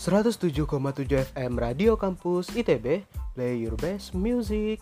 [0.00, 0.64] 107,7
[1.36, 3.04] FM Radio Kampus ITB,
[3.36, 4.80] play your best music.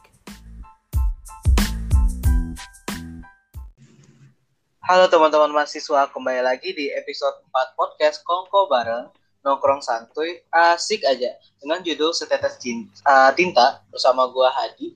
[4.87, 9.11] Halo teman-teman mahasiswa, kembali lagi di episode 4 podcast Kongko Bareng
[9.43, 12.63] Nongkrong Santuy Asik Aja dengan judul Setetes
[13.03, 14.95] uh, Tinta bersama gua Hadi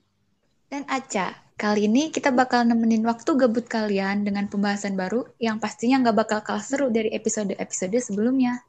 [0.71, 1.35] dan Aca.
[1.59, 6.39] Kali ini kita bakal nemenin waktu gabut kalian dengan pembahasan baru yang pastinya nggak bakal
[6.47, 8.63] kalah seru dari episode-episode sebelumnya.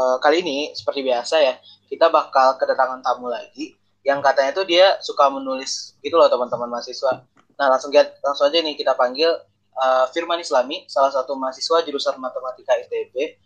[0.00, 1.54] Uh, kali ini seperti biasa ya,
[1.92, 7.20] kita bakal kedatangan tamu lagi yang katanya tuh dia suka menulis gitu loh teman-teman mahasiswa.
[7.60, 9.28] Nah langsung langsung aja nih kita panggil
[9.76, 13.36] uh, Firman Islami, salah satu mahasiswa jurusan Matematika ITB,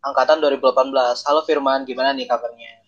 [0.00, 1.28] angkatan 2018.
[1.28, 2.80] Halo Firman, gimana nih kabarnya?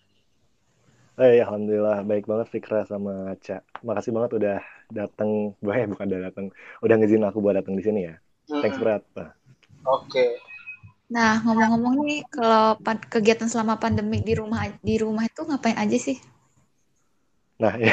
[1.21, 3.61] Hey, eh, alhamdulillah baik banget Fikra sama Aca.
[3.85, 6.47] Makasih banget udah datang, eh bukan udah datang,
[6.81, 8.17] udah ngizin aku buat datang di sini ya.
[8.49, 9.05] Thanks berat.
[9.13, 9.29] Oke.
[10.09, 10.50] Okay.
[11.11, 12.79] Nah, ngomong-ngomong nih, kalau
[13.11, 16.17] kegiatan selama pandemi di rumah di rumah itu ngapain aja sih?
[17.59, 17.91] Nah, ya,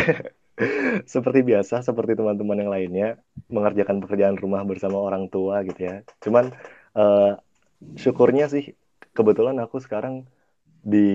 [1.13, 3.07] seperti biasa, seperti teman-teman yang lainnya,
[3.49, 6.05] mengerjakan pekerjaan rumah bersama orang tua gitu ya.
[6.21, 6.53] Cuman
[6.93, 7.41] uh,
[7.97, 8.77] syukurnya sih,
[9.17, 10.29] kebetulan aku sekarang
[10.87, 11.09] di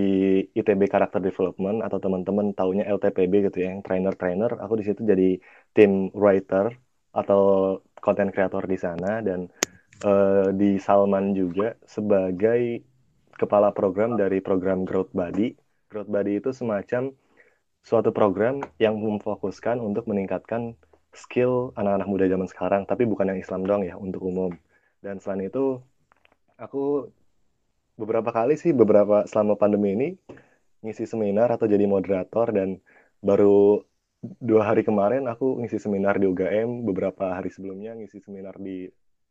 [0.58, 5.39] ITB Character Development atau teman-teman taunya LTPB gitu ya, yang trainer-trainer, aku di situ jadi
[5.70, 6.75] tim writer
[7.14, 9.47] atau content creator di sana dan
[10.03, 12.83] uh, di Salman juga sebagai
[13.39, 15.55] kepala program dari program Growth Body.
[15.91, 17.14] Growth Body itu semacam
[17.83, 20.78] suatu program yang memfokuskan untuk meningkatkan
[21.12, 24.55] skill anak-anak muda zaman sekarang, tapi bukan yang Islam doang ya, untuk umum.
[25.03, 25.83] Dan selain itu,
[26.56, 27.11] aku
[27.98, 30.08] beberapa kali sih beberapa selama pandemi ini
[30.83, 32.80] ngisi seminar atau jadi moderator dan
[33.20, 33.84] baru
[34.23, 38.86] dua hari kemarin aku ngisi seminar di UGM beberapa hari sebelumnya ngisi seminar di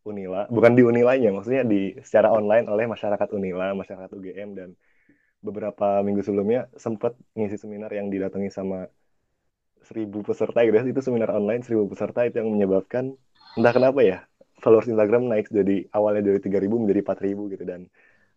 [0.07, 0.49] Unila.
[0.49, 4.69] Bukan di Unilanya maksudnya di secara online oleh masyarakat Unila masyarakat UGM dan
[5.41, 8.85] beberapa minggu sebelumnya sempat ngisi seminar yang didatangi sama
[9.81, 10.85] seribu peserta gitu ya.
[10.85, 13.17] itu seminar online seribu peserta itu yang menyebabkan
[13.57, 14.29] entah kenapa ya
[14.61, 17.63] followers Instagram naik jadi awalnya dari 3000 menjadi 4000 gitu.
[17.65, 17.81] Dan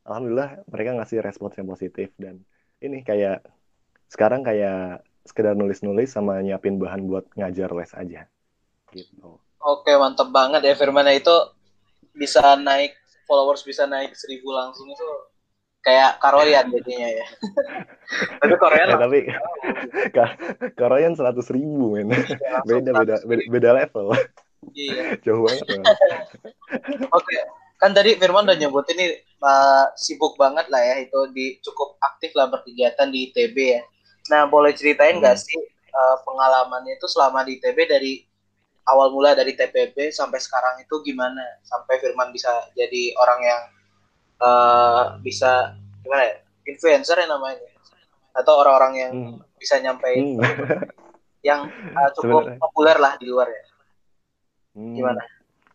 [0.09, 2.09] alhamdulillah mereka ngasih respons yang positif.
[2.17, 2.41] Dan
[2.81, 3.45] ini kayak
[4.09, 8.21] sekarang kayak sekedar nulis-nulis sama nyiapin bahan buat ngajar les aja.
[8.91, 9.37] Gitu.
[9.61, 11.09] Oke mantep banget ya Firman.
[11.13, 11.53] Itu
[12.15, 12.95] bisa naik
[13.27, 15.07] followers bisa naik seribu langsung itu
[15.85, 17.27] kayak Karoyan jadinya ya.
[18.41, 19.21] tapi Korean ya, tapi
[20.81, 22.09] Karoyan seratus ribu men.
[22.11, 24.07] Iya, beda, beda beda beda level.
[24.73, 25.05] Iya.
[25.29, 25.67] Jauh banget.
[27.13, 27.37] Oke,
[27.77, 32.33] kan tadi Firman udah nyebut ini uh, sibuk banget lah ya itu di cukup aktif
[32.33, 33.83] lah berkegiatan di ITB ya.
[34.33, 35.45] Nah boleh ceritain nggak hmm.
[35.45, 35.61] sih
[35.93, 38.13] uh, pengalamannya itu selama di ITB dari
[38.89, 43.63] awal mula dari TPB sampai sekarang itu gimana sampai Firman bisa jadi orang yang
[44.45, 46.37] uh, bisa gimana ya
[46.69, 47.61] influencer ya namanya
[48.35, 49.37] atau orang-orang yang hmm.
[49.57, 50.45] bisa nyampein hmm.
[51.49, 52.61] yang uh, cukup Sebenernya.
[52.61, 53.65] populer lah di luar ya.
[54.75, 54.95] Hmm.
[54.97, 55.23] Gimana?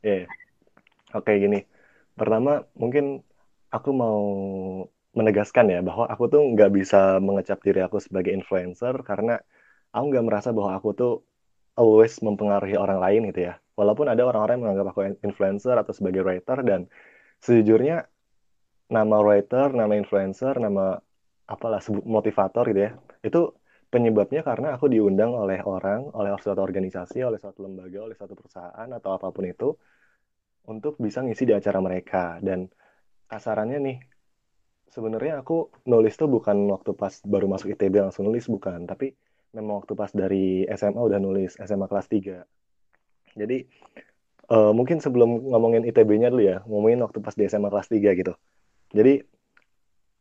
[0.02, 0.26] Yeah.
[1.14, 1.60] Oke okay, gini
[2.20, 3.24] Pertama, mungkin
[3.72, 4.20] aku mau
[5.16, 9.40] menegaskan ya bahwa aku tuh nggak bisa mengecap diri aku sebagai influencer karena
[9.96, 11.14] aku nggak merasa bahwa aku tuh
[11.80, 13.54] always mempengaruhi orang lain gitu ya.
[13.80, 16.92] Walaupun ada orang-orang yang menganggap aku influencer atau sebagai writer dan
[17.40, 18.04] sejujurnya
[18.92, 21.00] nama writer, nama influencer, nama
[21.48, 22.92] apalah sebut motivator gitu ya.
[23.24, 23.56] Itu
[23.88, 28.90] penyebabnya karena aku diundang oleh orang, oleh suatu organisasi, oleh suatu lembaga, oleh suatu perusahaan
[28.92, 29.70] atau apa pun itu
[30.70, 32.70] untuk bisa ngisi di acara mereka dan
[33.26, 33.98] kasarannya nih
[34.90, 39.14] sebenarnya aku nulis tuh bukan waktu pas baru masuk ITB langsung nulis bukan tapi
[39.56, 42.46] memang waktu pas dari SMA udah nulis SMA kelas 3
[43.38, 43.66] jadi
[44.50, 48.34] uh, mungkin sebelum ngomongin ITB-nya dulu ya ngomongin waktu pas di SMA kelas 3 gitu.
[48.94, 49.22] Jadi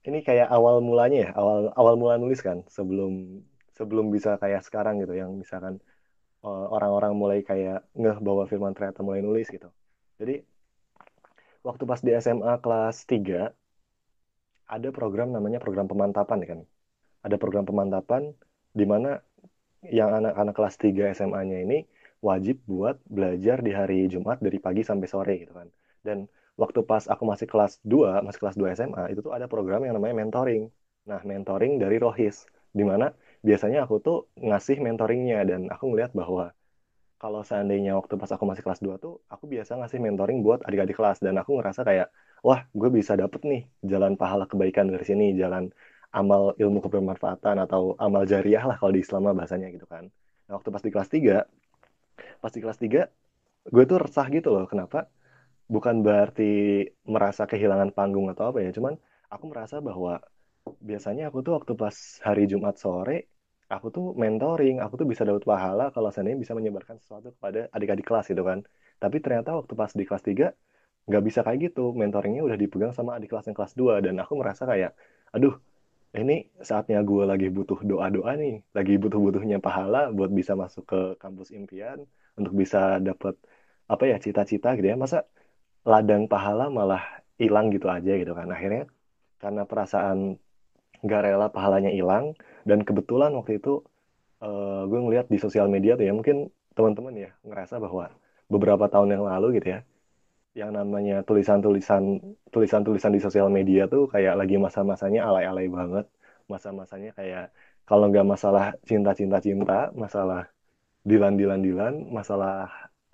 [0.08, 3.42] ini kayak awal mulanya ya awal awal mula nulis kan sebelum
[3.76, 5.80] sebelum bisa kayak sekarang gitu yang misalkan
[6.44, 9.68] eh, orang-orang uh, mulai kayak ngeh bahwa Firman ternyata mulai nulis gitu.
[10.20, 10.42] Jadi
[11.64, 13.52] waktu pas di SMA kelas 3
[14.68, 16.60] ada program namanya program pemantapan kan.
[17.24, 18.30] Ada program pemantapan
[18.74, 19.18] di mana
[19.86, 21.78] yang anak-anak kelas 3 SMA-nya ini
[22.18, 25.68] wajib buat belajar di hari Jumat dari pagi sampai sore gitu kan.
[26.02, 26.26] Dan
[26.58, 29.94] waktu pas aku masih kelas 2, masih kelas 2 SMA, itu tuh ada program yang
[29.94, 30.66] namanya mentoring.
[31.06, 32.44] Nah, mentoring dari Rohis,
[32.74, 33.14] di mana
[33.46, 36.50] biasanya aku tuh ngasih mentoringnya dan aku ngeliat bahwa
[37.18, 40.94] kalau seandainya waktu pas aku masih kelas 2 tuh aku biasa ngasih mentoring buat adik-adik
[40.98, 42.08] kelas dan aku ngerasa kayak
[42.46, 45.70] wah gue bisa dapet nih jalan pahala kebaikan dari sini jalan
[46.12, 50.08] amal ilmu kebermanfaatan atau amal jariah lah kalau di Islam bahasanya gitu kan
[50.48, 51.36] nah waktu pas di kelas 3
[52.40, 53.02] pas di kelas 3
[53.68, 55.08] gue tuh resah gitu loh kenapa
[55.68, 58.96] bukan berarti merasa kehilangan panggung atau apa ya cuman
[59.28, 60.24] aku merasa bahwa
[60.80, 61.96] biasanya aku tuh waktu pas
[62.26, 63.28] hari Jumat sore,
[63.72, 68.04] aku tuh mentoring, aku tuh bisa dapat pahala kalau seandainya bisa menyebarkan sesuatu kepada adik-adik
[68.08, 68.58] kelas gitu kan.
[69.02, 70.46] Tapi ternyata waktu pas di kelas 3
[71.08, 71.92] nggak bisa kayak gitu.
[71.96, 74.92] Mentoringnya udah dipegang sama adik kelas yang kelas 2 dan aku merasa kayak,
[75.32, 75.56] aduh,
[76.16, 81.52] ini saatnya gue lagi butuh doa-doa nih, lagi butuh-butuhnya pahala buat bisa masuk ke kampus
[81.52, 82.04] impian,
[82.38, 83.36] untuk bisa dapat
[83.88, 84.96] apa ya cita-cita gitu ya.
[84.96, 85.28] Masa
[85.84, 87.02] ladang pahala malah
[87.36, 88.48] hilang gitu aja gitu kan.
[88.48, 88.88] Akhirnya
[89.38, 90.40] karena perasaan
[91.04, 92.34] nggak rela pahalanya hilang
[92.66, 93.86] dan kebetulan waktu itu
[94.42, 98.10] uh, gue ngeliat di sosial media tuh ya mungkin teman-teman ya ngerasa bahwa
[98.50, 99.80] beberapa tahun yang lalu gitu ya
[100.56, 102.02] yang namanya tulisan-tulisan
[102.52, 106.04] tulisan-tulisan di sosial media tuh kayak lagi masa-masanya alay-alay banget.
[106.52, 107.42] Masa-masanya kayak
[107.88, 109.72] kalau nggak masalah cinta-cinta cinta
[110.02, 110.48] masalah
[111.10, 112.52] dilan-dilan dilan masalah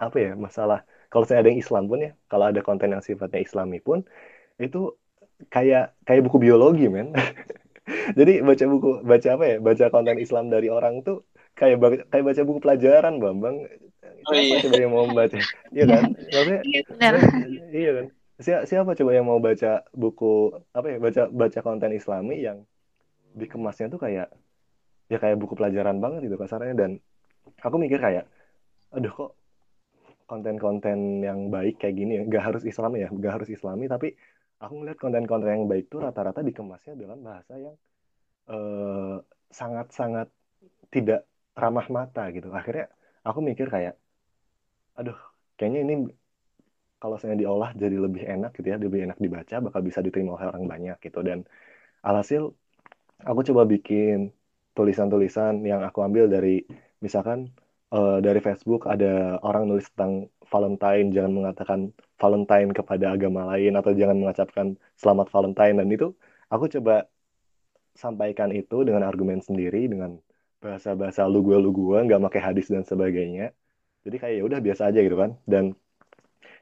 [0.05, 0.79] apa ya masalah
[1.11, 3.99] kalau saya ada yang Islam pun ya kalau ada konten yang sifatnya Islami pun
[4.65, 4.79] itu
[5.55, 7.09] kayak kayak buku biologi men.
[8.19, 11.17] Jadi baca buku baca apa ya baca konten Islam dari orang tuh
[11.59, 11.77] kayak
[12.11, 13.57] kayak baca buku pelajaran bambang
[14.27, 14.63] oh, siapa iya.
[14.65, 15.39] coba yang mau baca
[15.77, 16.03] iya kan?
[16.13, 16.81] Maksudnya iya,
[17.83, 18.07] iya kan?
[18.35, 20.33] Siapa, siapa coba yang mau baca buku
[20.75, 22.67] apa ya baca baca konten Islami yang
[23.39, 24.29] dikemasnya tuh kayak
[25.07, 26.75] ya kayak buku pelajaran banget gitu kasarnya.
[26.75, 26.91] Dan
[27.63, 28.27] aku mikir kayak
[28.95, 29.31] aduh kok
[30.25, 32.23] konten-konten yang baik kayak gini ya?
[32.27, 33.11] Gak harus Islami ya?
[33.13, 33.87] Gak harus Islami.
[33.87, 34.17] Tapi
[34.59, 37.77] aku ngeliat konten-konten yang baik tuh rata-rata dikemasnya dalam bahasa yang
[38.45, 39.17] sangat eh,
[39.53, 40.29] sangat-sangat
[40.91, 41.21] tidak
[41.55, 42.51] ramah mata gitu.
[42.51, 42.91] Akhirnya
[43.23, 43.95] aku mikir kayak,
[44.99, 45.19] aduh,
[45.57, 45.95] kayaknya ini
[47.03, 50.47] kalau saya diolah jadi lebih enak gitu ya, lebih enak dibaca, bakal bisa diterima oleh
[50.53, 51.21] orang banyak gitu.
[51.29, 51.39] Dan
[52.09, 52.43] alhasil
[53.29, 54.33] aku coba bikin
[54.77, 56.65] tulisan-tulisan yang aku ambil dari
[57.05, 57.39] misalkan
[57.95, 60.13] uh, dari Facebook ada orang nulis tentang
[60.53, 61.81] Valentine, jangan mengatakan
[62.21, 64.67] Valentine kepada agama lain atau jangan mengucapkan
[65.01, 66.07] selamat Valentine dan itu
[66.53, 67.07] aku coba
[67.95, 70.19] sampaikan itu dengan argumen sendiri dengan
[70.63, 73.55] bahasa-bahasa lu gue lu gue nggak pakai hadis dan sebagainya
[74.05, 75.75] jadi kayak ya udah biasa aja gitu kan dan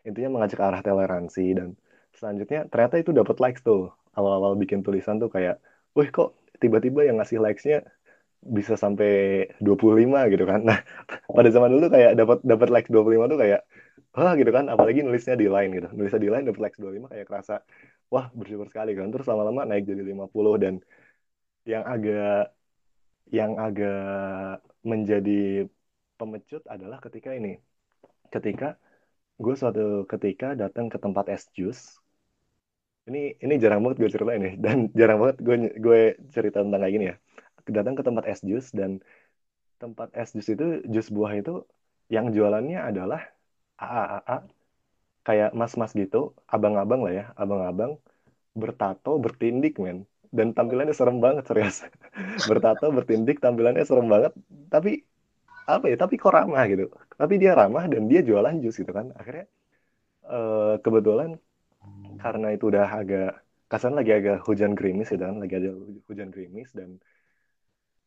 [0.06, 1.68] intinya mengajak arah toleransi dan
[2.14, 5.58] selanjutnya ternyata itu dapat likes tuh awal-awal bikin tulisan tuh kayak
[5.96, 7.82] wih kok tiba-tiba yang ngasih likesnya
[8.42, 10.60] bisa sampai 25 gitu kan.
[10.68, 10.82] Nah,
[11.30, 13.60] pada zaman dulu kayak dapat dapat likes 25 tuh kayak
[14.18, 15.88] wah gitu kan, apalagi nulisnya di line gitu.
[15.94, 17.54] Nulisnya di line dapat likes 25 kayak kerasa
[18.10, 19.14] wah bersyukur sekali kan.
[19.14, 20.74] Terus lama-lama naik jadi 50 dan
[21.62, 22.50] yang agak
[23.30, 25.70] yang agak menjadi
[26.22, 27.58] pemecut adalah ketika ini.
[28.30, 28.78] Ketika
[29.42, 31.98] gue suatu ketika datang ke tempat es jus
[33.10, 36.94] ini ini jarang banget gue cerita ini dan jarang banget gue gue cerita tentang kayak
[36.94, 37.16] gini ya
[37.66, 39.02] datang ke tempat es jus dan
[39.82, 41.66] tempat es jus itu jus buah itu
[42.06, 43.20] yang jualannya adalah
[43.82, 44.46] AA
[45.26, 47.98] kayak mas-mas gitu, abang-abang lah ya, abang-abang
[48.52, 50.04] bertato, bertindik men.
[50.32, 51.84] Dan tampilannya serem banget serius.
[52.50, 54.32] bertato, bertindik, tampilannya serem banget.
[54.72, 55.04] Tapi
[55.66, 55.96] apa ya?
[55.98, 56.90] Tapi kok ramah gitu.
[57.20, 59.12] Tapi dia ramah dan dia jualan jus gitu kan.
[59.16, 59.46] Akhirnya
[60.26, 61.38] uh, kebetulan
[62.22, 63.30] karena itu udah agak
[63.70, 65.70] kasan lagi agak hujan gerimis gitu kan, lagi ada
[66.06, 67.00] hujan gerimis dan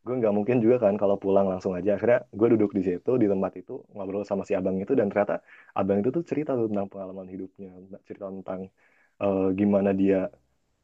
[0.06, 3.26] gue nggak mungkin juga kan kalau pulang langsung aja akhirnya gue duduk di situ di
[3.26, 5.42] tempat itu ngobrol sama si abang itu dan ternyata
[5.74, 7.74] abang itu tuh cerita tuh tentang pengalaman hidupnya
[8.06, 8.70] cerita tentang
[9.18, 10.30] uh, gimana dia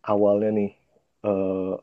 [0.02, 0.70] awalnya nih
[1.30, 1.78] uh,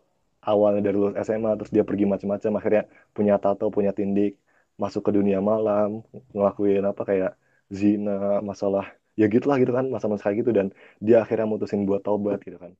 [0.50, 2.83] awalnya dari lulus SMA terus dia pergi macam-macam akhirnya
[3.14, 4.35] punya tato punya tindik
[4.82, 5.88] masuk ke dunia malam
[6.35, 7.32] ngelakuin apa kayak
[7.78, 8.85] zina masalah
[9.20, 10.66] ya gitulah gitu kan masa-masa kayak gitu dan
[11.06, 12.73] dia akhirnya mutusin buat taubat gitu kan.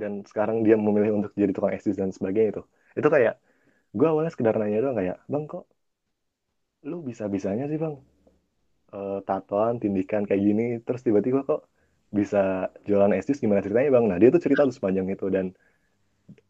[0.00, 2.62] Dan sekarang dia memilih untuk jadi tukang eksis dan sebagainya itu.
[2.98, 3.34] Itu kayak
[3.98, 5.64] gue awalnya sekedar nanya doang kayak bang kok
[6.90, 7.94] lu bisa bisanya sih bang?
[8.94, 11.66] Uh, tatoan tindikan kayak gini terus tiba-tiba kok
[12.14, 14.04] bisa jualan estis gimana ceritanya bang?
[14.10, 15.46] Nah dia tuh cerita tuh sepanjang itu dan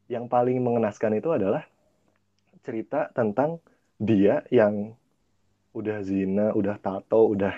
[0.08, 1.64] yang paling mengenaskan itu adalah
[2.64, 3.60] cerita tentang
[3.98, 4.94] dia yang
[5.74, 7.54] udah zina udah tato udah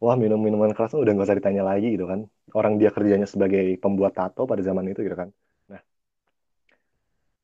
[0.00, 2.26] wah minum minuman keras udah gak usah ditanya lagi gitu kan.
[2.52, 5.30] Orang dia kerjanya sebagai pembuat tato pada zaman itu gitu kan.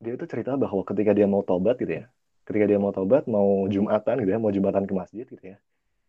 [0.02, 2.06] Dia itu cerita bahwa ketika dia mau tobat gitu ya
[2.46, 5.58] ketika dia mau tobat mau jumatan gitu ya mau jumatan ke masjid gitu ya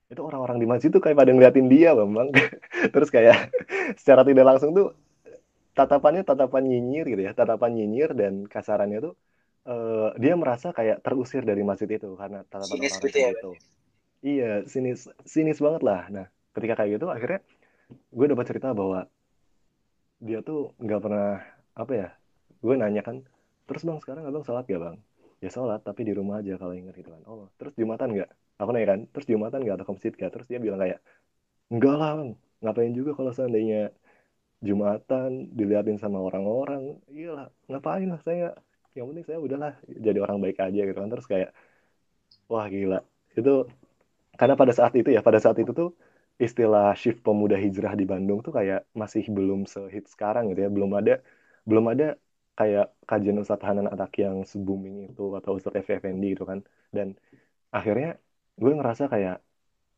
[0.08, 2.30] itu orang-orang di masjid tuh kayak pada ngeliatin dia bang
[2.94, 3.52] terus kayak
[4.00, 4.94] secara tidak langsung tuh
[5.74, 9.14] tatapannya tatapan nyinyir gitu ya tatapan nyinyir dan kasarannya tuh
[9.68, 13.52] uh, dia merasa kayak terusir dari masjid itu karena tatapan sinis orang gitu ya, itu
[14.26, 16.10] iya sinis sinis banget lah.
[16.10, 16.26] Nah
[16.58, 17.40] ketika kayak gitu akhirnya
[17.92, 19.06] gue dapat cerita bahwa
[20.18, 21.46] dia tuh nggak pernah
[21.78, 22.10] apa ya
[22.58, 23.22] gue nanya kan
[23.70, 24.98] terus bang sekarang abang sholat gak bang?
[25.38, 27.22] Ya sholat tapi di rumah aja kalau ingat gitu kan.
[27.30, 30.48] Oh terus jumatan gak aku nanya kan terus jumatan gak atau ke masjid gak terus
[30.50, 31.00] dia bilang kayak
[31.70, 32.32] enggak lah bang.
[32.58, 33.94] Ngapain juga kalau seandainya
[34.66, 36.98] jumatan diliatin sama orang-orang?
[37.14, 38.58] Iya ngapain lah saya
[38.98, 39.72] yang penting saya udahlah
[40.06, 41.10] jadi orang baik aja gitu kan.
[41.14, 41.50] Terus kayak
[42.52, 43.00] wah gila.
[43.40, 43.52] Itu
[44.40, 45.90] karena pada saat itu ya pada saat itu tuh
[46.46, 50.70] istilah shift pemuda hijrah di Bandung tuh kayak masih belum sehit sekarang gitu ya.
[50.76, 51.14] Belum ada
[51.70, 52.06] belum ada
[52.60, 55.88] kayak kajian Ustadz Hanan Atak yang se booming itu atau Ustadz F.
[55.96, 56.60] Effendi gitu kan.
[56.96, 57.08] Dan
[57.78, 58.18] akhirnya
[58.62, 59.36] gue ngerasa kayak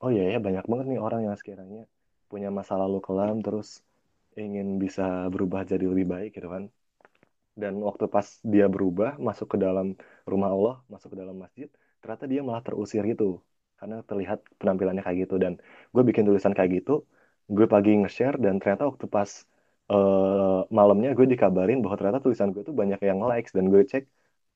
[0.03, 1.83] oh iya ya banyak banget nih orang yang sekiranya
[2.31, 3.83] punya masa lalu kelam terus
[4.43, 6.63] ingin bisa berubah jadi lebih baik gitu kan
[7.61, 9.87] dan waktu pas dia berubah masuk ke dalam
[10.31, 11.67] rumah Allah masuk ke dalam masjid
[12.01, 13.43] ternyata dia malah terusir gitu.
[13.79, 15.35] Karena terlihat penampilannya kayak gitu.
[15.43, 15.53] Dan
[15.93, 17.07] gue bikin tulisan kayak gitu
[17.49, 19.29] gue pagi nge-share dan ternyata waktu pas
[19.89, 24.05] uh, malamnya gue dikabarin bahwa ternyata tulisan gue tuh banyak yang likes dan gue cek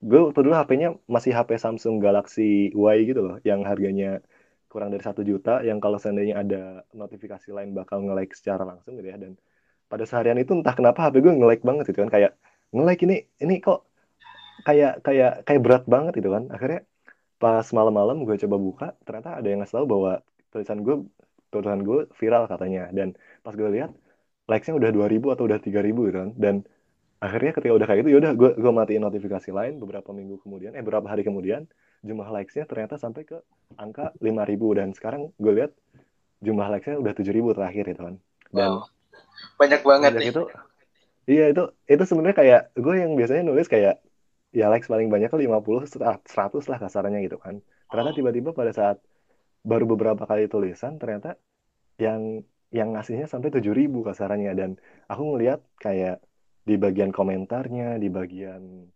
[0.04, 4.22] gue waktu dulu HP-nya masih HP Samsung Galaxy Y gitu loh yang harganya
[4.70, 6.62] kurang dari satu juta yang kalau seandainya ada
[6.94, 9.18] notifikasi lain bakal nge-like secara langsung gitu ya.
[9.22, 9.38] Dan
[9.86, 12.32] pada seharian itu entah kenapa HP gue nge-like banget gitu kan kayak
[12.74, 13.86] nge-like ini ini kok
[14.66, 16.50] kayak kayak kayak berat banget gitu kan.
[16.50, 16.82] Akhirnya
[17.38, 20.12] pas malam-malam gue coba buka ternyata ada yang ngasih tahu bahwa
[20.50, 20.96] tulisan gue
[21.54, 22.90] tulisan gue viral katanya.
[22.90, 23.14] Dan
[23.46, 23.92] pas gue lihat
[24.50, 26.32] likesnya udah 2000 atau udah 3000 gitu kan.
[26.36, 26.56] Dan
[27.24, 30.84] akhirnya ketika udah kayak gitu yaudah gue gue matiin notifikasi lain beberapa minggu kemudian eh
[30.84, 31.72] beberapa hari kemudian
[32.04, 33.40] jumlah likesnya ternyata sampai ke
[33.80, 35.72] angka 5000 dan sekarang gue lihat
[36.44, 38.16] jumlah likesnya udah 7000 terakhir gitu kan.
[38.52, 38.84] Dan wow.
[39.56, 40.30] banyak banget nih.
[40.36, 40.42] itu
[41.30, 44.04] iya itu itu sebenarnya kayak gue yang biasanya nulis kayak
[44.54, 45.90] ya likes paling banyak ke 50
[46.30, 48.18] 100 lah kasarannya gitu kan ternyata oh.
[48.18, 48.98] tiba-tiba pada saat
[49.64, 51.40] baru beberapa kali tulisan ternyata
[51.98, 54.70] yang yang ngasihnya sampai 7000 kasarannya dan
[55.08, 56.20] aku ngelihat kayak
[56.64, 58.88] di bagian komentarnya di bagian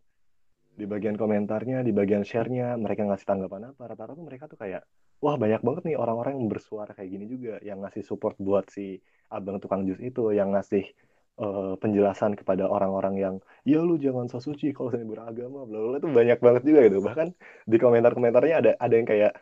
[0.77, 4.85] di bagian komentarnya di bagian share-nya mereka ngasih tanggapan apa rata-rata tuh mereka tuh kayak
[5.21, 9.01] wah banyak banget nih orang-orang yang bersuara kayak gini juga yang ngasih support buat si
[9.33, 10.85] abang tukang jus itu yang ngasih
[11.37, 15.97] uh, penjelasan kepada orang-orang yang ya lu jangan so suci kalau saya beragama bla bla
[16.01, 16.99] itu banyak banget juga gitu.
[17.05, 17.27] Bahkan
[17.69, 19.33] di komentar-komentarnya ada ada yang kayak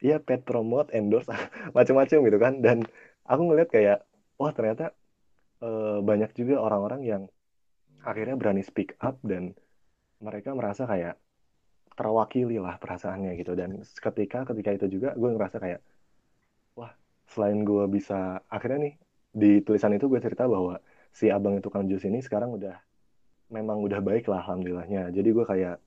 [0.00, 1.28] ya pet promote endorse
[1.76, 2.54] macam-macam gitu kan.
[2.62, 2.86] Dan
[3.26, 3.98] aku ngeliat kayak
[4.38, 4.94] wah ternyata
[5.62, 7.22] uh, banyak juga orang-orang yang
[8.06, 9.52] akhirnya berani speak up dan
[10.22, 11.18] mereka merasa kayak
[11.96, 13.58] terwakili lah perasaannya gitu.
[13.58, 15.80] Dan ketika ketika itu juga gue ngerasa kayak
[16.78, 16.92] wah
[17.26, 18.94] selain gue bisa akhirnya nih
[19.36, 20.80] di tulisan itu gue cerita bahwa
[21.16, 22.76] si abang itu kang jus ini sekarang udah
[23.48, 25.08] memang udah baik lah alhamdulillahnya.
[25.16, 25.80] Jadi gue kayak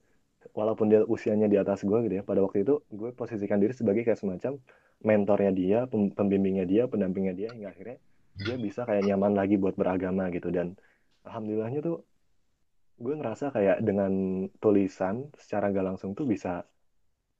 [0.57, 4.01] walaupun dia usianya di atas gue gitu ya pada waktu itu gue posisikan diri sebagai
[4.07, 4.57] kayak semacam
[5.05, 7.97] mentornya dia pembimbingnya dia pendampingnya dia hingga akhirnya
[8.39, 10.49] dia bisa kayak nyaman lagi buat beragama gitu.
[10.49, 10.73] Dan
[11.29, 12.01] alhamdulillahnya tuh
[12.97, 14.11] gue ngerasa kayak dengan
[14.57, 16.65] tulisan secara gak langsung tuh bisa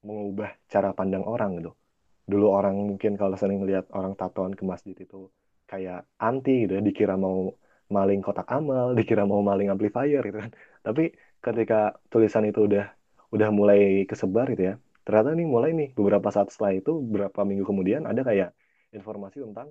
[0.05, 1.73] mengubah cara pandang orang gitu.
[2.29, 5.33] Dulu orang mungkin kalau sering lihat orang tatoan ke masjid itu
[5.65, 7.49] kayak anti gitu ya dikira mau
[7.95, 10.51] maling kotak amal, dikira mau maling amplifier gitu kan.
[10.85, 11.01] Tapi
[11.45, 11.75] ketika
[12.11, 12.85] tulisan itu udah
[13.35, 13.79] udah mulai
[14.09, 14.73] kesebar gitu ya,
[15.05, 18.49] ternyata nih mulai nih beberapa saat setelah itu, beberapa minggu kemudian ada kayak
[18.97, 19.69] informasi tentang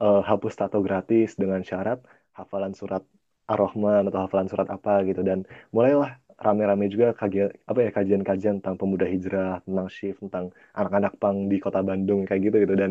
[0.00, 2.00] uh, hapus tato gratis dengan syarat
[2.38, 3.02] hafalan surat
[3.52, 5.44] Ar-Rahman atau hafalan surat apa gitu dan
[5.74, 11.46] mulailah rame-rame juga kajian apa ya kajian-kajian tentang pemuda hijrah, tentang shift, tentang anak-anak pang
[11.46, 12.90] di kota Bandung kayak gitu gitu dan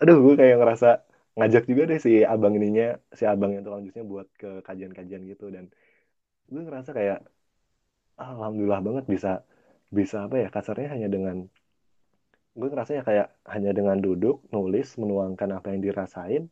[0.00, 0.88] aduh gue kayak ngerasa
[1.38, 5.46] ngajak juga deh si abang ininya si abang yang tukang jusnya buat ke kajian-kajian gitu.
[5.54, 5.64] Dan
[6.50, 7.20] gue ngerasa kayak
[8.18, 9.30] alhamdulillah banget bisa
[9.90, 11.36] bisa apa ya kasarnya hanya dengan
[12.58, 16.50] gue ngerasa ya kayak hanya dengan duduk nulis menuangkan apa yang dirasain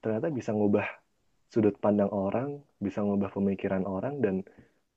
[0.00, 0.86] ternyata bisa ngubah
[1.52, 4.34] sudut pandang orang bisa ngubah pemikiran orang dan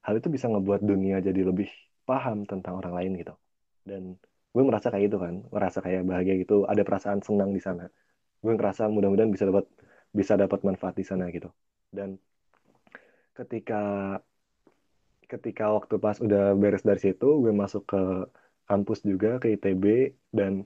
[0.05, 1.69] hal itu bisa ngebuat dunia jadi lebih
[2.07, 3.35] paham tentang orang lain gitu.
[3.85, 4.15] Dan
[4.53, 7.85] gue merasa kayak gitu kan merasa kayak bahagia gitu ada perasaan senang di sana
[8.43, 9.65] gue ngerasa mudah-mudahan bisa dapat
[10.09, 11.49] bisa dapat manfaat di sana gitu.
[11.91, 12.17] Dan
[13.37, 13.81] ketika
[15.29, 18.01] ketika waktu pas udah beres dari situ gue masuk ke
[18.65, 20.65] kampus juga ke ITB dan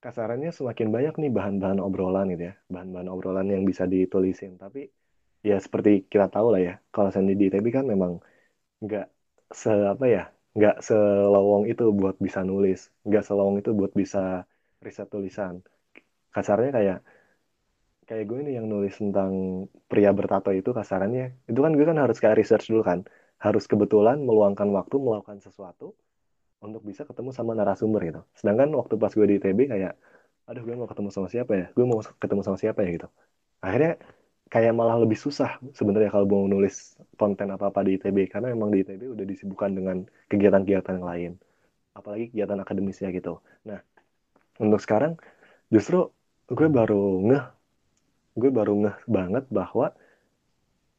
[0.00, 4.56] kasarannya semakin banyak nih bahan-bahan obrolan gitu ya bahan-bahan obrolan yang bisa ditulisin.
[4.56, 4.88] Tapi
[5.44, 8.18] ya seperti kita tahu lah ya kalau sandi di ITB kan memang
[8.82, 9.06] nggak
[9.52, 10.24] se apa ya
[10.58, 14.42] nggak selowong itu buat bisa nulis nggak selowong itu buat bisa
[14.82, 15.62] riset tulisan
[16.38, 16.98] kasarnya kayak
[18.08, 19.32] kayak gue nih yang nulis tentang
[19.90, 23.00] pria bertato itu kasarannya itu kan gue kan harus kayak research dulu kan.
[23.38, 25.94] Harus kebetulan meluangkan waktu melakukan sesuatu
[26.58, 28.20] untuk bisa ketemu sama narasumber gitu.
[28.34, 29.94] Sedangkan waktu pas gue di ITB kayak
[30.48, 31.66] aduh gue mau ketemu sama siapa ya?
[31.76, 32.88] Gue mau ketemu sama siapa ya?
[32.96, 33.08] gitu.
[33.62, 34.00] Akhirnya
[34.48, 38.72] kayak malah lebih susah sebenarnya kalau mau nulis konten apa apa di ITB karena memang
[38.72, 39.96] di ITB udah disibukkan dengan
[40.32, 41.32] kegiatan-kegiatan yang lain.
[41.92, 43.44] Apalagi kegiatan akademisnya gitu.
[43.68, 43.78] Nah
[44.58, 45.20] untuk sekarang
[45.68, 46.08] justru
[46.48, 47.44] gue baru ngeh
[48.40, 49.92] gue baru ngeh banget bahwa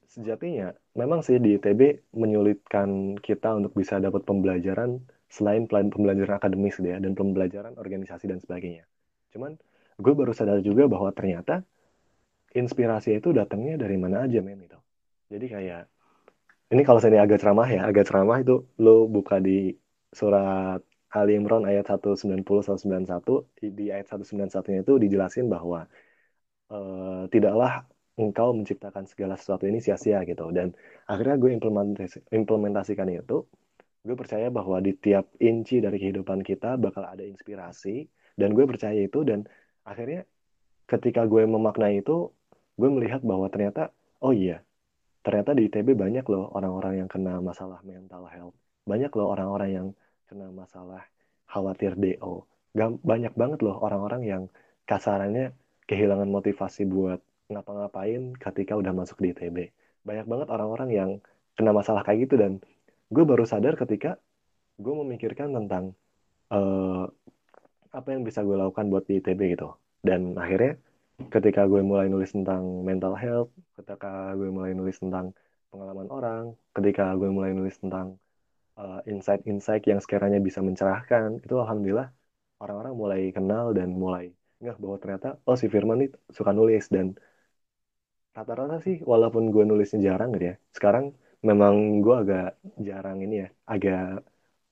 [0.09, 6.97] sejatinya memang sih di ITB menyulitkan kita untuk bisa dapat pembelajaran selain pembelajaran akademis ya
[6.97, 8.89] dan pembelajaran organisasi dan sebagainya.
[9.29, 9.53] Cuman
[10.01, 11.61] gue baru sadar juga bahwa ternyata
[12.57, 14.79] inspirasi itu datangnya dari mana aja men itu.
[15.29, 15.83] Jadi kayak
[16.73, 19.73] ini kalau saya ini agak ceramah ya, agak ceramah itu lo buka di
[20.09, 25.89] surat Ali Imran ayat 190 191 di ayat 191-nya itu dijelasin bahwa
[26.69, 27.89] uh, tidaklah
[28.19, 30.53] engkau menciptakan segala sesuatu ini sia-sia gitu.
[30.53, 30.75] Dan
[31.09, 33.47] akhirnya gue implementasi, implementasikan itu
[34.05, 38.05] gue percaya bahwa di tiap inci dari kehidupan kita bakal ada inspirasi
[38.37, 39.25] dan gue percaya itu.
[39.25, 39.49] Dan
[39.87, 40.27] akhirnya
[40.85, 42.29] ketika gue memaknai itu
[42.77, 44.61] gue melihat bahwa ternyata oh iya
[45.19, 48.55] ternyata di ITB banyak loh orang-orang yang kena masalah mental health.
[48.85, 49.87] Banyak loh orang-orang yang
[50.29, 51.03] kena masalah
[51.49, 52.45] khawatir DO
[53.01, 54.43] banyak banget loh orang-orang yang
[54.85, 55.53] kasarannya
[55.89, 57.19] kehilangan motivasi buat
[57.49, 59.73] ngapa-ngapain ketika udah masuk di ITB.
[60.05, 61.09] Banyak banget orang-orang yang
[61.57, 62.61] kena masalah kayak gitu dan
[63.09, 64.21] gue baru sadar ketika
[64.77, 65.97] gue memikirkan tentang
[66.53, 67.09] uh,
[67.89, 69.73] apa yang bisa gue lakukan buat di ITB gitu.
[70.05, 70.77] Dan akhirnya
[71.33, 73.49] ketika gue mulai nulis tentang mental health,
[73.81, 75.33] ketika gue mulai nulis tentang
[75.73, 76.43] pengalaman orang,
[76.77, 78.21] ketika gue mulai nulis tentang
[78.81, 82.07] uh, insight-insight yang sekiranya bisa mencerahkan, itu alhamdulillah
[82.63, 84.25] orang-orang mulai kenal dan mulai
[84.61, 86.83] nggak bahwa ternyata oh si Firman nih suka nulis.
[86.95, 87.07] Dan
[88.37, 91.05] rata-rata sih walaupun gue nulisnya jarang gitu ya sekarang
[91.49, 92.49] memang gue agak
[92.87, 94.23] jarang ini ya agak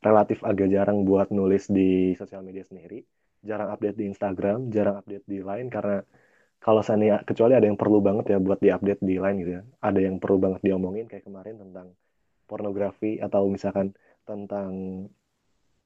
[0.06, 2.98] relatif agak jarang buat nulis di sosial media sendiri.
[3.50, 5.98] Jarang update di Instagram jarang update di Line karena
[6.66, 9.62] kalau saya kecuali ada yang perlu banget ya buat diupdate di Line gitu ya.
[9.88, 11.88] Ada yang perlu banget diomongin kayak kemarin tentang
[12.48, 14.72] pornografi atau misalkan tentang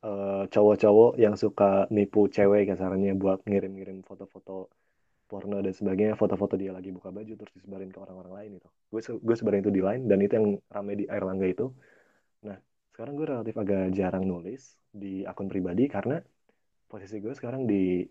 [0.05, 4.69] uh, cowok-cowok yang suka nipu cewek kasarannya buat ngirim-ngirim foto-foto
[5.31, 8.69] porno dan sebagainya foto-foto dia lagi buka baju terus disebarin ke orang-orang lain itu.
[8.91, 11.71] Gue gue sebarin itu di line dan itu yang ramai di air langga itu.
[12.43, 12.59] Nah
[12.91, 16.19] sekarang gue relatif agak jarang nulis di akun pribadi karena
[16.91, 18.03] posisi gue sekarang di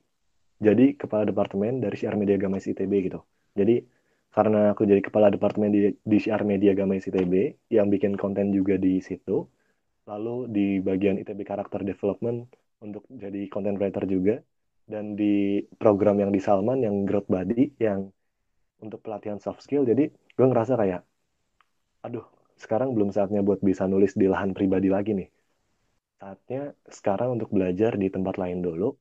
[0.60, 3.20] jadi kepala departemen dari siar media gamais ITB gitu.
[3.52, 3.84] Jadi
[4.30, 9.02] karena aku jadi kepala departemen di, siar media gamais ITB yang bikin konten juga di
[9.02, 9.46] situ.
[10.06, 12.46] Lalu di bagian ITB karakter development
[12.82, 14.38] untuk jadi content writer juga.
[14.86, 18.10] Dan di program yang di Salman yang growth body yang
[18.82, 21.04] untuk pelatihan soft skill jadi gue ngerasa kayak
[22.00, 22.24] aduh
[22.56, 25.28] sekarang belum saatnya buat bisa nulis di lahan pribadi lagi nih.
[26.20, 28.92] Saatnya sekarang untuk belajar di tempat lain dulu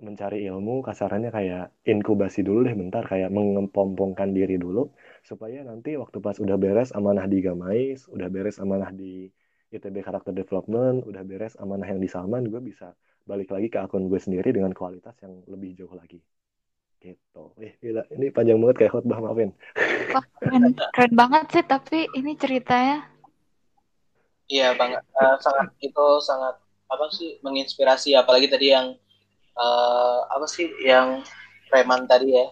[0.00, 4.88] mencari ilmu kasarannya kayak inkubasi dulu deh bentar kayak mengempompongkan diri dulu
[5.22, 9.28] supaya nanti waktu pas udah beres amanah di Gamais udah beres amanah di
[9.70, 12.96] ITB Karakter Development udah beres amanah yang di Salman gue bisa
[13.28, 16.18] balik lagi ke akun gue sendiri dengan kualitas yang lebih jauh lagi.
[17.00, 17.44] Gitu.
[17.62, 19.54] Eh gila ini panjang banget kayak khotbah maafin.
[20.12, 23.06] Wah, keren, keren banget sih tapi ini ceritanya.
[24.50, 25.00] Iya banget.
[25.14, 26.58] Uh, sangat itu sangat
[26.90, 28.98] apa sih menginspirasi apalagi tadi yang
[29.56, 31.24] uh, apa sih yang
[31.70, 32.46] preman tadi ya?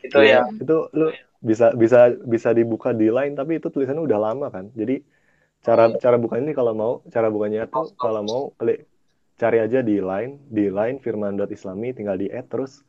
[0.00, 4.18] Itu ya, ya itu lu bisa bisa bisa dibuka di line tapi itu tulisannya udah
[4.18, 4.72] lama kan?
[4.72, 5.02] Jadi
[5.60, 6.00] cara oh, iya.
[6.00, 8.88] cara buka ini kalau mau cara bukanya tuh kalau mau klik
[9.36, 12.80] cari aja di line di line firman.islami tinggal di add terus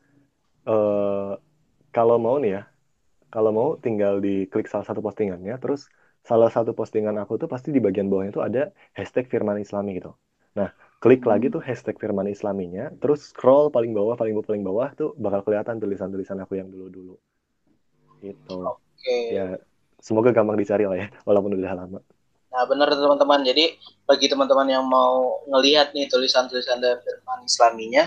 [0.68, 1.36] uh,
[1.92, 2.62] kalau mau nih ya
[3.28, 5.88] kalau mau tinggal di klik salah satu postingannya terus
[6.24, 8.62] salah satu postingan aku tuh pasti di bagian bawahnya tuh ada
[8.94, 10.14] hashtag firman islami gitu.
[10.56, 10.72] Nah
[11.02, 15.10] klik lagi tuh hashtag firman islaminya terus scroll paling bawah paling bawah paling bawah tuh
[15.18, 17.18] bakal kelihatan tulisan-tulisan aku yang dulu-dulu
[18.22, 19.34] gitu okay.
[19.34, 19.46] ya
[19.98, 22.00] semoga gampang dicari lah ya walaupun udah lama
[22.52, 23.40] Nah, benar teman-teman.
[23.48, 28.04] Jadi bagi teman-teman yang mau ngelihat nih tulisan-tulisan dari Firman Islaminya,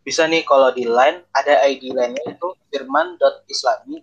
[0.00, 4.00] bisa nih kalau di line ada ID line-nya itu firman.islami.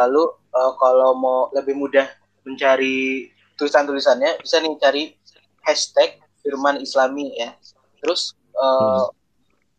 [0.00, 0.24] Lalu
[0.56, 2.08] uh, kalau mau lebih mudah
[2.48, 3.28] mencari
[3.60, 5.02] tulisan-tulisannya, bisa nih cari
[5.68, 7.56] hashtag Firman Islami ya.
[8.00, 9.08] Terus uh,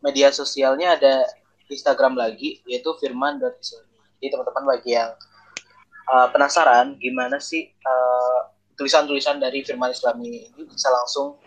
[0.02, 1.26] media sosialnya ada
[1.70, 3.98] Instagram lagi yaitu firman.islami.
[4.22, 5.12] Jadi teman-teman bagi yang
[6.12, 11.38] uh, penasaran gimana sih uh, tulisan-tulisan dari firman Islami ini bisa langsung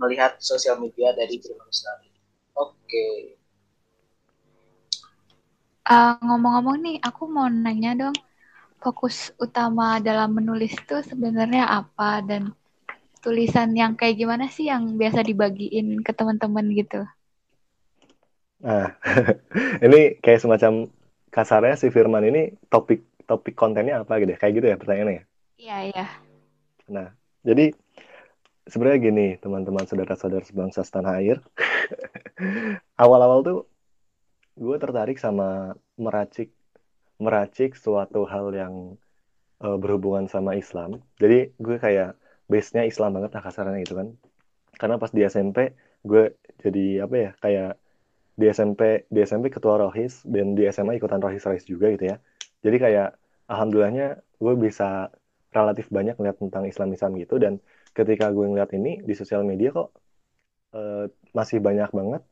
[0.00, 2.08] melihat sosial media dari firman Islami.
[2.56, 2.74] Oke.
[2.84, 3.16] Okay.
[5.88, 8.16] Uh, ngomong-ngomong nih, aku mau nanya dong,
[8.76, 12.52] fokus utama dalam menulis itu sebenarnya apa dan
[13.18, 17.04] tulisan yang kayak gimana sih yang biasa dibagiin ke teman-teman gitu?
[18.62, 18.94] Nah,
[19.86, 20.90] ini kayak semacam
[21.30, 24.38] kasarnya si Firman ini topik topik kontennya apa gitu ya?
[24.40, 25.22] Kayak gitu ya pertanyaannya?
[25.58, 26.06] Iya, iya.
[26.88, 27.08] Nah,
[27.44, 27.74] jadi
[28.66, 31.38] sebenarnya gini, teman-teman saudara-saudara sebangsa setanah air.
[33.02, 33.58] Awal-awal tuh
[34.58, 36.50] gue tertarik sama meracik
[37.18, 38.74] meracik suatu hal yang
[39.62, 41.02] uh, berhubungan sama Islam.
[41.18, 42.17] Jadi gue kayak
[42.48, 44.08] base-nya Islam banget lah kasarnya gitu kan.
[44.80, 47.72] Karena pas di SMP gue jadi apa ya kayak
[48.38, 52.16] di SMP di SMP ketua rohis dan di SMA ikutan rohis rohis juga gitu ya.
[52.64, 53.08] Jadi kayak
[53.50, 55.10] alhamdulillahnya gue bisa
[55.52, 57.58] relatif banyak ngeliat tentang Islam Islam gitu dan
[57.96, 59.88] ketika gue ngeliat ini di sosial media kok
[60.76, 62.22] uh, masih banyak banget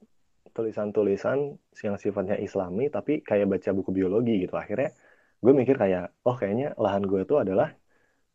[0.52, 4.92] tulisan-tulisan yang sifatnya islami tapi kayak baca buku biologi gitu akhirnya
[5.40, 7.72] gue mikir kayak oh kayaknya lahan gue itu adalah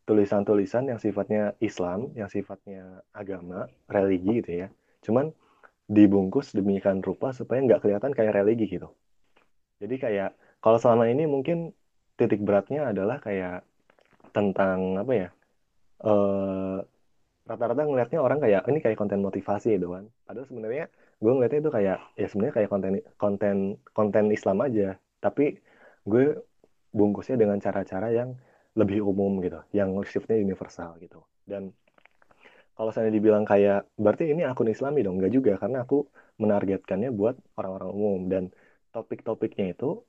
[0.02, 4.68] tulisan-tulisan yang sifatnya Islam yang sifatnya agama religi gitu ya.
[5.02, 5.30] Cuman
[5.86, 8.90] dibungkus demikian rupa supaya nggak kelihatan kayak religi gitu.
[9.82, 10.30] Jadi kayak
[10.62, 11.74] kalau selama ini mungkin
[12.18, 13.66] titik beratnya adalah kayak
[14.30, 15.28] tentang apa ya
[16.06, 16.78] uh,
[17.42, 20.06] rata-rata ngelihatnya orang kayak ini kayak konten motivasi gitu kan.
[20.26, 20.84] Padahal sebenarnya
[21.22, 23.56] gue ngeliatnya itu kayak ya sebenarnya kayak konten konten
[23.94, 24.98] konten Islam aja.
[25.18, 25.58] Tapi
[26.06, 26.24] gue
[26.94, 28.38] bungkusnya dengan cara-cara yang
[28.72, 31.20] lebih umum gitu yang shiftnya universal gitu.
[31.44, 31.76] Dan
[32.72, 35.20] kalau saya dibilang kayak berarti ini akun Islami dong?
[35.20, 36.08] Enggak juga karena aku
[36.40, 38.20] menargetkannya buat orang-orang umum.
[38.32, 38.44] Dan
[38.96, 40.00] topik-topiknya itu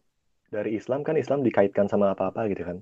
[0.48, 2.78] dari Islam kan Islam dikaitkan sama apa-apa gitu kan.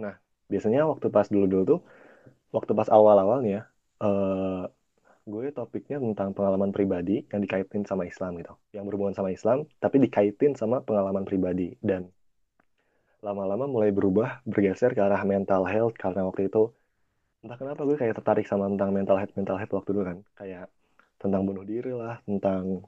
[0.00, 0.14] Nah
[0.48, 1.80] biasanya waktu pas dulu-dulu tuh
[2.52, 3.62] waktu pas awal-awal nih ya
[4.04, 4.64] uh,
[5.24, 8.56] gue topiknya tentang pengalaman pribadi yang dikaitin sama Islam gitu.
[8.72, 11.76] Yang berhubungan sama Islam tapi dikaitin sama pengalaman pribadi.
[11.80, 12.08] Dan
[13.24, 16.68] lama-lama mulai berubah bergeser ke arah mental health karena waktu itu
[17.44, 20.18] entah kenapa gue kayak tertarik sama tentang mental health mental health waktu dulu kan.
[20.36, 20.66] Kayak
[21.16, 22.84] tentang bunuh diri lah tentang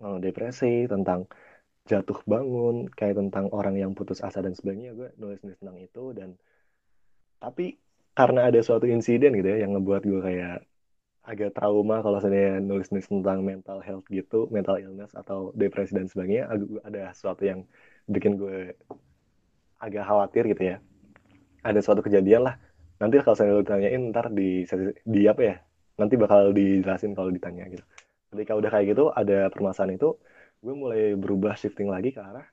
[0.00, 1.28] uh, depresi tentang
[1.88, 4.96] jatuh bangun kayak tentang orang yang putus asa dan sebagainya.
[4.96, 6.28] Gue nulis nulis tentang itu dan
[7.38, 7.76] tapi
[8.18, 10.58] karena ada suatu insiden gitu ya yang ngebuat gue kayak
[11.28, 16.48] agak trauma kalau saya nulis-nulis tentang mental health gitu, mental illness atau depresi dan sebagainya,
[16.88, 17.68] ada sesuatu yang
[18.08, 18.72] bikin gue
[19.78, 20.76] agak khawatir gitu ya.
[21.62, 22.54] Ada suatu kejadian lah.
[22.98, 24.66] Nanti kalau saya ditanyain ntar di
[25.06, 25.56] di apa ya?
[25.98, 27.84] Nanti bakal dijelasin kalau ditanya gitu.
[28.28, 30.14] Ketika udah kayak gitu, ada permasalahan itu,
[30.60, 32.46] gue mulai berubah shifting lagi ke arah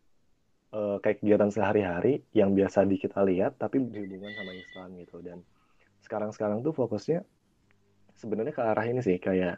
[0.76, 5.38] uh, kayak kegiatan sehari-hari yang biasa di kita lihat tapi berhubungan sama Islam gitu dan
[6.06, 7.26] sekarang-sekarang tuh fokusnya
[8.20, 9.58] sebenarnya ke arah ini sih kayak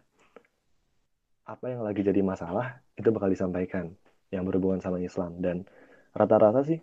[1.48, 3.92] apa yang lagi jadi masalah itu bakal disampaikan
[4.32, 5.64] yang berhubungan sama Islam dan
[6.12, 6.80] rata-rata sih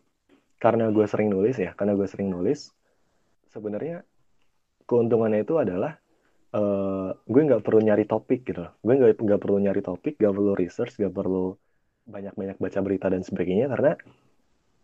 [0.65, 2.73] karena gue sering nulis ya karena gue sering nulis
[3.53, 4.01] sebenarnya
[4.89, 6.01] keuntungannya itu adalah
[6.57, 10.53] uh, gue nggak perlu nyari topik gitu gue nggak nggak perlu nyari topik nggak perlu
[10.57, 11.53] research nggak perlu
[12.09, 13.93] banyak-banyak baca berita dan sebagainya karena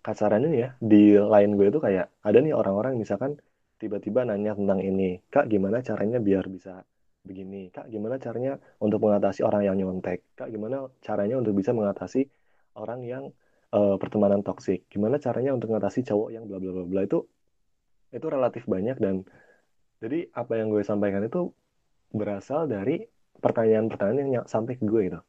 [0.05, 3.41] kasarannya ya di line gue itu kayak ada nih orang-orang misalkan
[3.81, 6.85] tiba-tiba nanya tentang ini, Kak gimana caranya biar bisa
[7.25, 12.29] begini, Kak gimana caranya untuk mengatasi orang yang nyontek, Kak gimana caranya untuk bisa mengatasi
[12.77, 13.25] orang yang
[13.75, 17.27] uh, pertemanan toksik, gimana caranya untuk mengatasi cowok yang bla bla bla bla itu
[18.11, 19.23] itu relatif banyak dan
[20.03, 21.55] jadi apa yang gue sampaikan itu
[22.11, 23.07] berasal dari
[23.39, 25.21] pertanyaan-pertanyaan yang sampai ke gue itu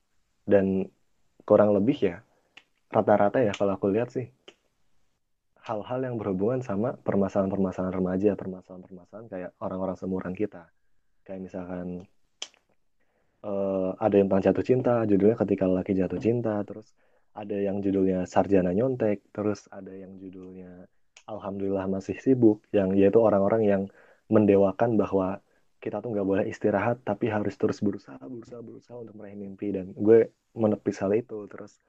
[0.49, 0.89] dan
[1.45, 2.17] kurang lebih ya
[2.89, 4.27] rata-rata ya kalau aku lihat sih
[5.61, 10.65] hal-hal yang berhubungan sama permasalahan-permasalahan remaja, permasalahan-permasalahan kayak orang-orang seumuran kita.
[11.21, 12.09] Kayak misalkan
[13.45, 16.97] uh, ada yang tentang jatuh cinta, judulnya ketika laki jatuh cinta, terus
[17.31, 20.87] ada yang judulnya sarjana nyontek, terus ada yang judulnya
[21.29, 23.83] alhamdulillah masih sibuk, yang yaitu orang-orang yang
[24.27, 25.39] mendewakan bahwa
[25.81, 29.73] kita tuh nggak boleh istirahat, tapi harus terus berusaha, berusaha, berusaha untuk meraih mimpi.
[29.73, 31.81] Dan gue menepis hal itu, terus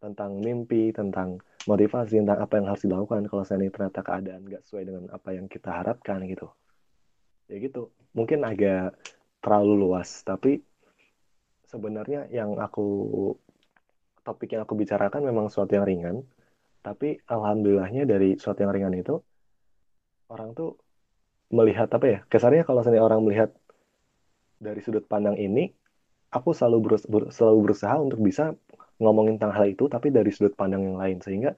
[0.00, 4.84] tentang mimpi, tentang motivasi, tentang apa yang harus dilakukan kalau saya ternyata keadaan nggak sesuai
[4.84, 6.48] dengan apa yang kita harapkan gitu.
[7.48, 8.96] Ya gitu, mungkin agak
[9.44, 10.64] terlalu luas, tapi
[11.68, 12.88] sebenarnya yang aku
[14.24, 16.16] topik yang aku bicarakan memang sesuatu yang ringan,
[16.80, 19.20] tapi alhamdulillahnya dari sesuatu yang ringan itu
[20.32, 20.80] orang tuh
[21.52, 22.18] melihat apa ya?
[22.26, 23.52] Kesannya kalau saya orang melihat
[24.58, 25.70] dari sudut pandang ini,
[26.32, 28.56] aku selalu berusaha, selalu berusaha untuk bisa
[28.98, 31.20] ngomongin tentang hal itu tapi dari sudut pandang yang lain.
[31.20, 31.52] Sehingga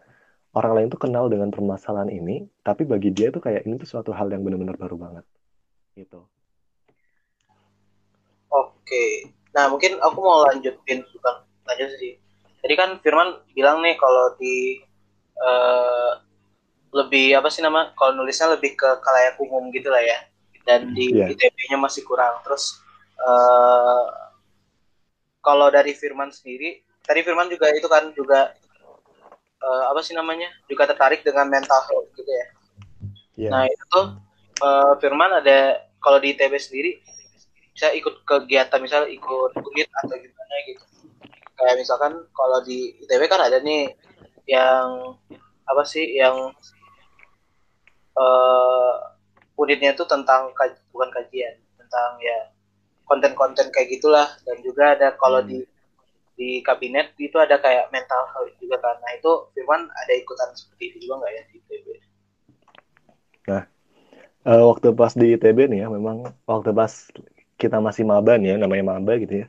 [0.57, 4.11] orang lain tuh kenal dengan permasalahan ini tapi bagi dia tuh kayak ini tuh suatu
[4.17, 5.25] hal yang benar-benar baru banget
[5.95, 6.25] gitu.
[8.49, 9.37] Oke.
[9.53, 11.35] Nah mungkin aku mau lanjutin bukan
[11.69, 12.17] lanjut sih
[12.67, 14.83] jadi kan Firman bilang nih kalau di
[15.39, 16.19] uh,
[16.91, 20.19] lebih apa sih nama kalau nulisnya lebih ke kalayak umum gitu lah ya
[20.67, 21.31] dan di yeah.
[21.31, 22.83] ITB-nya masih kurang terus
[23.23, 24.11] uh,
[25.47, 28.51] kalau dari Firman sendiri tadi Firman juga itu kan juga
[29.63, 32.47] uh, apa sih namanya juga tertarik dengan mental health gitu ya.
[33.39, 33.51] Yeah.
[33.55, 34.07] Nah itu tuh
[34.67, 36.99] uh, Firman ada kalau di ITB sendiri
[37.71, 40.85] bisa ikut kegiatan misalnya ikut unit atau gimana gitu.
[41.57, 43.89] Kayak misalkan kalau di ITB kan ada nih
[44.47, 45.17] yang
[45.67, 46.53] apa sih yang
[48.15, 48.95] uh,
[49.59, 52.39] unitnya itu tentang kaj, bukan kajian tentang ya
[53.07, 55.49] konten-konten kayak gitulah dan juga ada kalau hmm.
[55.49, 55.59] di
[56.37, 61.09] di kabinet itu ada kayak mental health juga karena itu Firman ada ikutan seperti itu
[61.09, 61.87] juga nggak ya di ITB?
[63.47, 63.63] Nah,
[64.45, 66.93] uh, waktu pas di ITB nih ya, memang waktu pas
[67.57, 69.47] kita masih maba nih ya, namanya maba gitu ya,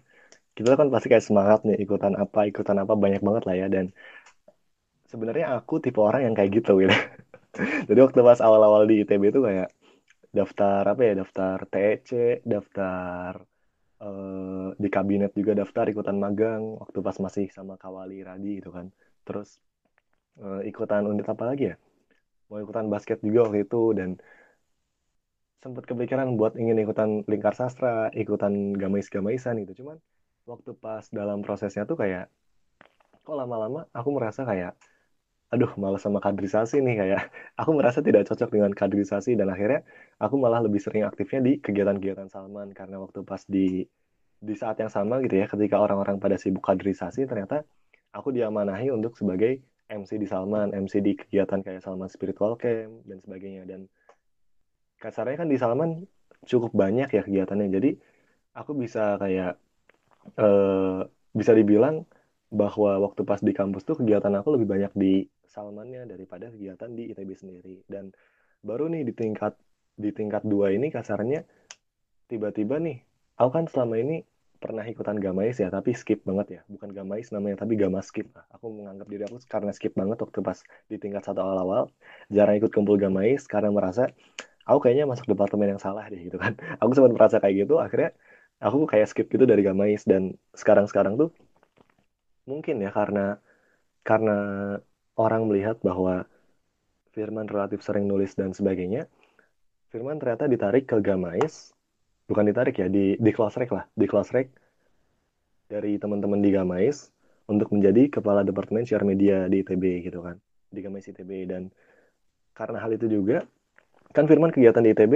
[0.57, 3.85] kita kan pasti kayak semangat nih ikutan apa, ikutan apa banyak banget lah ya dan
[5.11, 6.97] sebenarnya aku tipe orang yang kayak gitu gitu.
[7.89, 9.69] Jadi waktu pas awal-awal di ITB itu kayak
[10.33, 12.09] daftar apa ya, daftar TEC,
[12.43, 13.31] daftar
[14.01, 18.89] uh, di kabinet juga daftar ikutan magang waktu pas masih sama Kawali Radi itu kan.
[19.25, 19.61] Terus
[20.41, 21.75] uh, ikutan unit apa lagi ya?
[22.49, 24.09] Mau ikutan basket juga waktu itu dan
[25.61, 29.83] sempat kepikiran buat ingin ikutan lingkar sastra, ikutan gamais-gamaisan gitu.
[29.83, 29.97] Cuman
[30.47, 32.31] waktu pas dalam prosesnya tuh kayak
[33.21, 34.79] kok lama-lama aku merasa kayak
[35.47, 37.21] aduh malah sama kaderisasi nih kayak.
[37.63, 39.81] Aku merasa tidak cocok dengan kaderisasi dan akhirnya
[40.19, 42.75] aku malah lebih sering aktifnya di kegiatan-kegiatan Salman.
[42.75, 43.88] Karena waktu pas di
[44.38, 47.65] di saat yang sama gitu ya ketika orang-orang pada sibuk kaderisasi ternyata
[48.13, 53.17] aku diamanahi untuk sebagai MC di Salman, MC di kegiatan kayak Salman Spiritual Camp dan
[53.23, 53.63] sebagainya.
[53.63, 53.88] Dan
[54.99, 56.03] kasarnya kan di Salman
[56.43, 57.71] cukup banyak ya kegiatannya.
[57.71, 57.89] Jadi
[58.53, 59.55] aku bisa kayak
[60.35, 62.03] eh, bisa dibilang
[62.47, 65.13] bahwa waktu pas di kampus tuh kegiatan aku lebih banyak di
[65.47, 67.75] Salmannya daripada kegiatan di ITB sendiri.
[67.87, 68.11] Dan
[68.63, 69.55] baru nih di tingkat
[69.97, 71.41] di tingkat dua ini kasarnya
[72.29, 73.01] tiba-tiba nih
[73.41, 74.21] aku kan selama ini
[74.57, 76.61] pernah ikutan gamais ya tapi skip banget ya.
[76.71, 78.45] Bukan gamais namanya tapi gama skip lah.
[78.55, 81.89] Aku menganggap diri aku karena skip banget waktu pas di tingkat satu awal-awal.
[82.31, 84.09] Jarang ikut kumpul gamais karena merasa
[84.67, 86.57] aku kayaknya masuk departemen yang salah deh gitu kan.
[86.83, 88.11] Aku sempat merasa kayak gitu akhirnya
[88.57, 91.29] aku kayak skip gitu dari gamais dan sekarang-sekarang tuh
[92.49, 93.37] mungkin ya karena
[94.01, 94.37] karena
[95.19, 96.25] orang melihat bahwa
[97.13, 99.09] Firman relatif sering nulis dan sebagainya
[99.89, 101.73] Firman ternyata ditarik ke gamais
[102.27, 104.51] bukan ditarik ya di di kelas rek lah di kelas rek
[105.67, 107.11] dari teman-teman di Gamais
[107.47, 110.35] untuk menjadi kepala departemen share media di ITB gitu kan
[110.71, 111.71] di Gamais ITB dan
[112.51, 113.47] karena hal itu juga
[114.11, 115.13] kan Firman kegiatan di ITB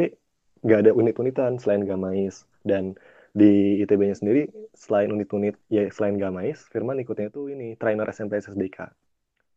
[0.64, 2.96] nggak ada unit-unitan selain Gamais dan
[3.32, 8.92] di ITB-nya sendiri selain unit-unit ya selain Gamais Firman ikutnya itu ini trainer SMP SSDK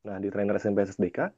[0.06, 1.32] nah di trainer SMP SSDK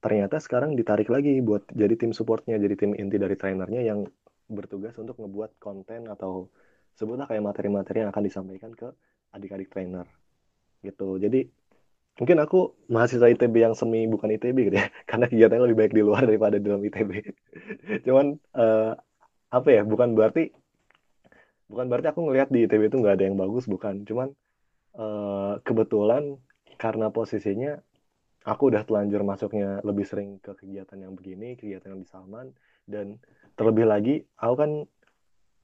[0.00, 4.04] ternyata sekarang ditarik lagi buat jadi tim supportnya jadi tim inti dari trainernya yang
[4.48, 6.52] bertugas untuk ngebuat konten atau
[6.94, 8.92] sebutlah kayak materi-materi yang akan disampaikan ke
[9.34, 10.06] adik-adik trainer
[10.84, 11.16] gitu.
[11.18, 11.48] Jadi
[12.14, 16.02] mungkin aku mahasiswa ITB yang semi bukan ITB gitu ya karena kegiatannya lebih baik di
[16.06, 17.10] luar daripada di dalam ITB
[18.06, 18.94] cuman uh,
[19.50, 20.54] apa ya bukan berarti
[21.70, 24.04] bukan berarti aku ngelihat di ITB itu nggak ada yang bagus bukan.
[24.04, 24.28] Cuman
[24.96, 26.38] uh, kebetulan
[26.76, 27.78] karena posisinya
[28.44, 32.52] aku udah telanjur masuknya lebih sering ke kegiatan yang begini kegiatan yang di Salman.
[32.84, 33.16] Dan
[33.56, 34.70] terlebih lagi aku kan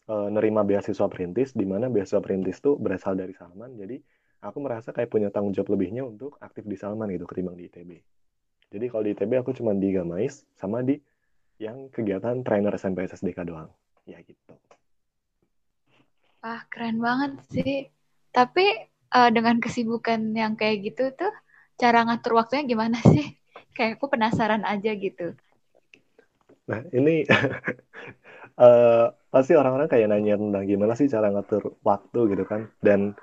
[0.09, 3.77] e, nerima beasiswa perintis di mana beasiswa perintis tuh berasal dari Salman.
[3.77, 4.01] Jadi
[4.41, 8.01] aku merasa kayak punya tanggung jawab lebihnya untuk aktif di Salman gitu ketimbang di ITB
[8.71, 10.95] jadi kalau di ITB aku cuma di Gamais sama di
[11.59, 13.69] yang kegiatan trainer SMP SSDK doang.
[14.07, 14.55] Ya gitu
[16.41, 17.77] ah keren banget sih
[18.31, 18.65] tapi
[19.13, 21.33] uh, dengan kesibukan yang kayak gitu tuh
[21.77, 23.37] cara ngatur waktunya gimana sih
[23.77, 25.37] kayak aku penasaran aja gitu
[26.71, 27.27] Nah, ini
[28.55, 32.71] uh, pasti orang-orang kayak nanya tentang gimana sih cara ngatur waktu gitu kan.
[32.79, 33.19] Dan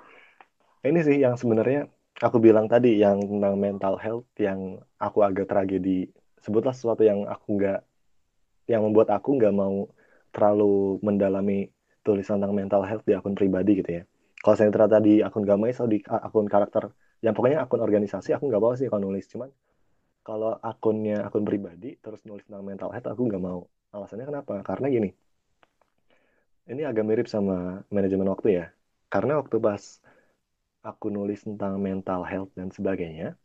[0.84, 1.88] ini sih yang sebenarnya
[2.20, 6.12] aku bilang tadi yang tentang mental health yang aku agak tragedi.
[6.44, 7.80] Sebutlah sesuatu yang aku nggak,
[8.68, 9.88] yang membuat aku nggak mau
[10.28, 11.72] terlalu mendalami
[12.06, 14.02] tulisan tentang mental health di akun pribadi gitu ya.
[14.38, 16.90] Kalau saya ternyata di akun gamai atau di akun karakter,
[17.24, 19.26] yang pokoknya akun organisasi aku nggak apa sih kalau nulis.
[19.26, 19.50] Cuman
[20.28, 23.64] kalau akunnya akun pribadi terus nulis tentang mental health aku nggak mau
[23.96, 25.10] alasannya kenapa karena gini
[26.68, 28.66] ini agak mirip sama manajemen waktu ya
[29.08, 30.04] karena waktu pas
[30.84, 33.40] aku nulis tentang mental health dan sebagainya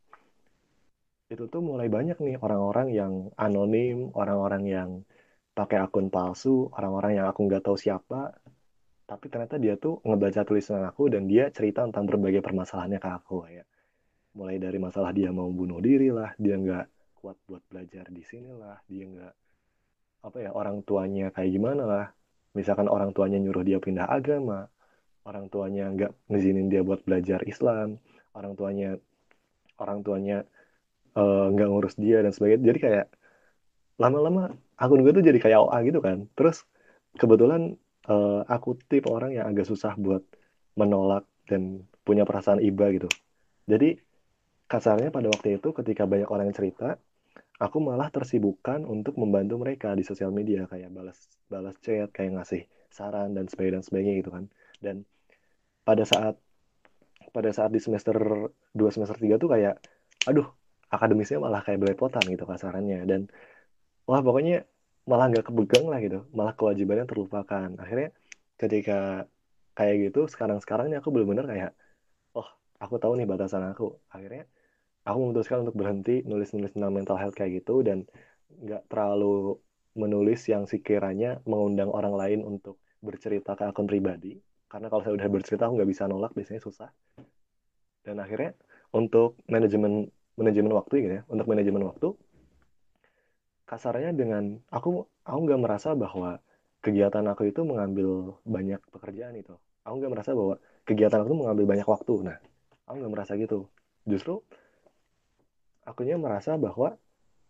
[1.31, 4.89] itu tuh mulai banyak nih orang-orang yang anonim orang-orang yang
[5.55, 8.42] pakai akun palsu orang-orang yang aku nggak tahu siapa
[9.03, 13.37] tapi ternyata dia tuh ngebaca tulisan aku dan dia cerita tentang berbagai permasalahannya ke aku
[13.51, 13.63] ya.
[14.33, 16.85] Mulai dari masalah dia mau bunuh diri lah dia nggak
[17.19, 19.33] kuat buat belajar di sini lah dia nggak
[20.23, 22.05] apa ya orang tuanya kayak gimana lah.
[22.53, 24.69] Misalkan orang tuanya nyuruh dia pindah agama
[25.23, 27.99] orang tuanya nggak ngizinin dia buat belajar Islam
[28.35, 28.99] orang tuanya
[29.79, 30.37] orang tuanya
[31.15, 32.65] eh, nggak uh, ngurus dia dan sebagainya.
[32.73, 33.05] Jadi kayak
[34.01, 36.25] lama-lama akun gue tuh jadi kayak OA gitu kan.
[36.33, 36.65] Terus
[37.17, 37.77] kebetulan
[38.09, 40.23] uh, aku tipe orang yang agak susah buat
[40.75, 43.07] menolak dan punya perasaan iba gitu.
[43.69, 43.95] Jadi
[44.67, 46.97] kasarnya pada waktu itu ketika banyak orang yang cerita
[47.61, 52.65] aku malah tersibukkan untuk membantu mereka di sosial media kayak balas balas chat kayak ngasih
[52.89, 54.45] saran dan sebagainya dan sebagainya gitu kan.
[54.83, 54.95] Dan
[55.87, 56.35] pada saat
[57.33, 58.15] pada saat di semester
[58.75, 59.79] 2 semester 3 tuh kayak
[60.27, 60.47] aduh
[60.93, 63.05] akademisnya malah kayak belepotan gitu kasarannya.
[63.07, 63.29] Dan
[64.09, 64.67] wah pokoknya
[65.09, 66.19] malah nggak kebegang lah gitu.
[66.31, 67.69] Malah kewajibannya terlupakan.
[67.79, 68.09] Akhirnya
[68.59, 69.27] ketika
[69.77, 71.71] kayak gitu sekarang sekarangnya aku benar-benar kayak
[72.37, 72.47] oh
[72.79, 73.99] aku tahu nih batasan aku.
[74.13, 74.47] Akhirnya
[75.03, 78.07] aku memutuskan untuk berhenti nulis-nulis tentang mental health kayak gitu dan
[78.53, 79.59] nggak terlalu
[79.93, 84.39] menulis yang sekiranya mengundang orang lain untuk bercerita ke akun pribadi.
[84.71, 86.89] Karena kalau saya udah bercerita aku nggak bisa nolak biasanya susah.
[88.03, 88.55] Dan akhirnya
[88.95, 92.07] untuk manajemen manajemen waktu gitu ya untuk manajemen waktu
[93.73, 96.37] kasarnya dengan aku aku nggak merasa bahwa
[96.85, 101.65] kegiatan aku itu mengambil banyak pekerjaan itu aku nggak merasa bahwa kegiatan aku itu mengambil
[101.65, 102.37] banyak waktu nah
[102.85, 103.65] aku nggak merasa gitu
[104.05, 104.45] justru
[105.83, 106.95] akunya merasa bahwa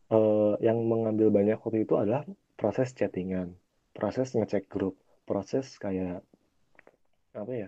[0.09, 2.25] uh, yang mengambil banyak waktu itu adalah
[2.57, 3.57] proses chattingan,
[3.93, 6.25] proses ngecek grup, proses kayak
[7.33, 7.67] apa ya?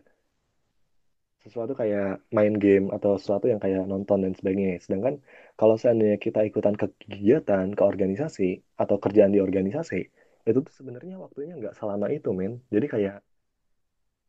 [1.46, 4.82] Sesuatu kayak main game atau sesuatu yang kayak nonton dan sebagainya.
[4.82, 5.22] Sedangkan
[5.54, 10.02] kalau seandainya kita ikutan kegiatan ke organisasi atau kerjaan di organisasi,
[10.50, 12.66] itu tuh sebenarnya waktunya nggak selama itu, men.
[12.74, 13.16] Jadi kayak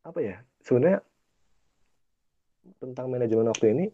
[0.04, 0.36] apa ya?
[0.60, 1.00] Sebenarnya
[2.76, 3.86] tentang manajemen waktu ini,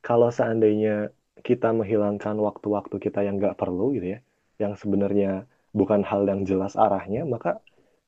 [0.00, 1.12] kalau seandainya
[1.44, 4.18] kita menghilangkan waktu-waktu kita yang nggak perlu gitu ya,
[4.56, 5.44] yang sebenarnya
[5.76, 7.60] bukan hal yang jelas arahnya, maka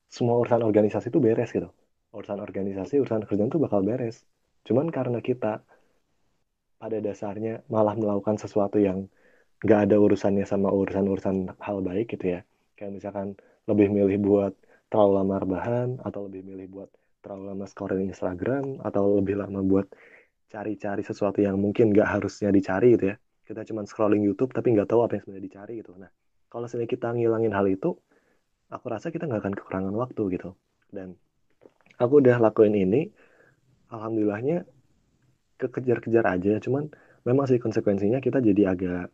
[0.09, 1.69] semua urusan organisasi itu beres gitu.
[2.13, 4.21] Urusan organisasi, urusan kerjaan itu bakal beres.
[4.63, 5.63] Cuman karena kita
[6.79, 9.07] pada dasarnya malah melakukan sesuatu yang
[9.63, 12.41] nggak ada urusannya sama urusan-urusan hal baik gitu ya.
[12.75, 13.27] Kayak misalkan
[13.71, 14.53] lebih milih buat
[14.91, 16.89] terlalu lama rebahan, atau lebih milih buat
[17.23, 19.87] terlalu lama scrolling Instagram, atau lebih lama buat
[20.51, 23.15] cari-cari sesuatu yang mungkin nggak harusnya dicari gitu ya.
[23.43, 25.91] Kita cuma scrolling YouTube tapi nggak tahu apa yang sebenarnya dicari gitu.
[25.97, 26.11] Nah
[26.51, 27.97] kalau sebenarnya kita ngilangin hal itu
[28.69, 30.53] aku rasa kita nggak akan kekurangan waktu gitu.
[30.93, 31.17] Dan
[31.97, 33.09] aku udah lakuin ini
[33.93, 34.65] alhamdulillahnya
[35.61, 36.57] kekejar-kejar aja.
[36.59, 36.89] Cuman
[37.23, 39.07] memang sih konsekuensinya kita jadi agak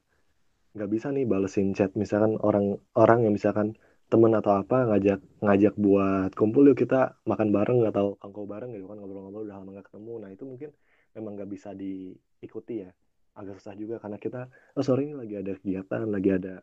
[0.73, 1.93] nggak bisa nih balesin chat.
[1.99, 3.75] Misalkan orang orang yang misalkan
[4.09, 8.89] temen atau apa ngajak ngajak buat kumpul yuk kita makan bareng atau kangkau bareng gitu
[8.89, 10.13] kan ngobrol-ngobrol udah lama gak ketemu.
[10.17, 10.69] Nah itu mungkin
[11.13, 12.89] memang nggak bisa diikuti ya.
[13.37, 16.53] Agak susah juga karena kita oh sorry ini lagi ada kegiatan lagi ada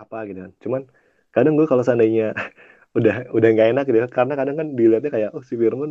[0.00, 0.52] apa gitu kan.
[0.64, 0.82] Cuman
[1.36, 2.32] kadang gue kalau seandainya
[2.96, 5.90] udah udah nggak enak gitu ya, karena kadang kan dilihatnya kayak oh si Firman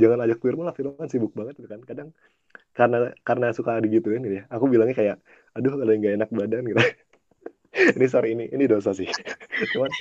[0.00, 1.80] jangan ajak Firman lah Firman sibuk banget gitu kan.
[1.84, 2.08] Kadang
[2.78, 4.44] karena karena suka digituin gitu ya.
[4.54, 5.16] Aku bilangnya kayak
[5.56, 6.80] aduh kalau nggak enak badan gitu.
[7.96, 9.04] Ini sorry ini ini dosa sih.
[9.76, 9.92] Cuman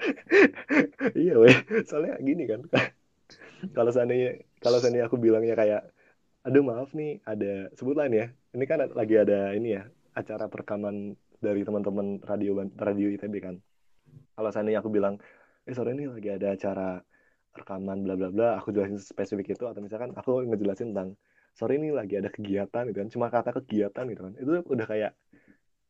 [1.24, 1.56] iya weh.
[1.88, 2.60] Soalnya gini kan.
[3.72, 5.82] Kalau seandainya kalau seandainya aku bilangnya kayak
[6.44, 8.26] aduh maaf nih ada sebutan ya.
[8.52, 13.56] Ini kan lagi ada ini ya acara perekaman dari teman-teman radio radio ITB kan.
[14.36, 15.16] Kalau seandainya aku bilang
[15.68, 16.88] eh sore ini lagi ada acara
[17.52, 18.48] rekaman bla bla bla.
[18.58, 21.10] Aku jelasin spesifik itu atau misalkan aku ngejelasin tentang
[21.52, 23.08] sore ini lagi ada kegiatan gitu kan.
[23.12, 24.32] Cuma kata kegiatan gitu kan.
[24.40, 25.12] Itu udah kayak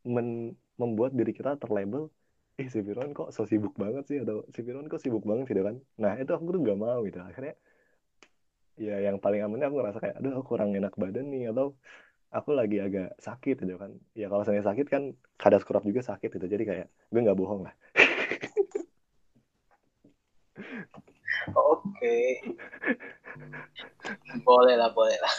[0.06, 2.10] men membuat diri kita terlabel
[2.58, 5.62] eh si Firman kok so sibuk banget sih atau si Firman kok sibuk banget gitu
[5.62, 5.76] kan.
[6.02, 7.18] Nah itu aku tuh gak mau gitu.
[7.22, 7.54] Akhirnya
[8.78, 11.74] ya yang paling amannya aku ngerasa kayak aduh aku kurang enak badan nih atau
[12.34, 13.94] aku lagi agak sakit gitu kan.
[14.18, 15.02] Ya kalau saya sakit kan
[15.38, 16.46] kadar kurap juga sakit gitu.
[16.50, 17.74] Jadi kayak gue nggak bohong lah
[21.54, 22.18] oke.
[24.46, 25.34] Boleh lah boleh lah.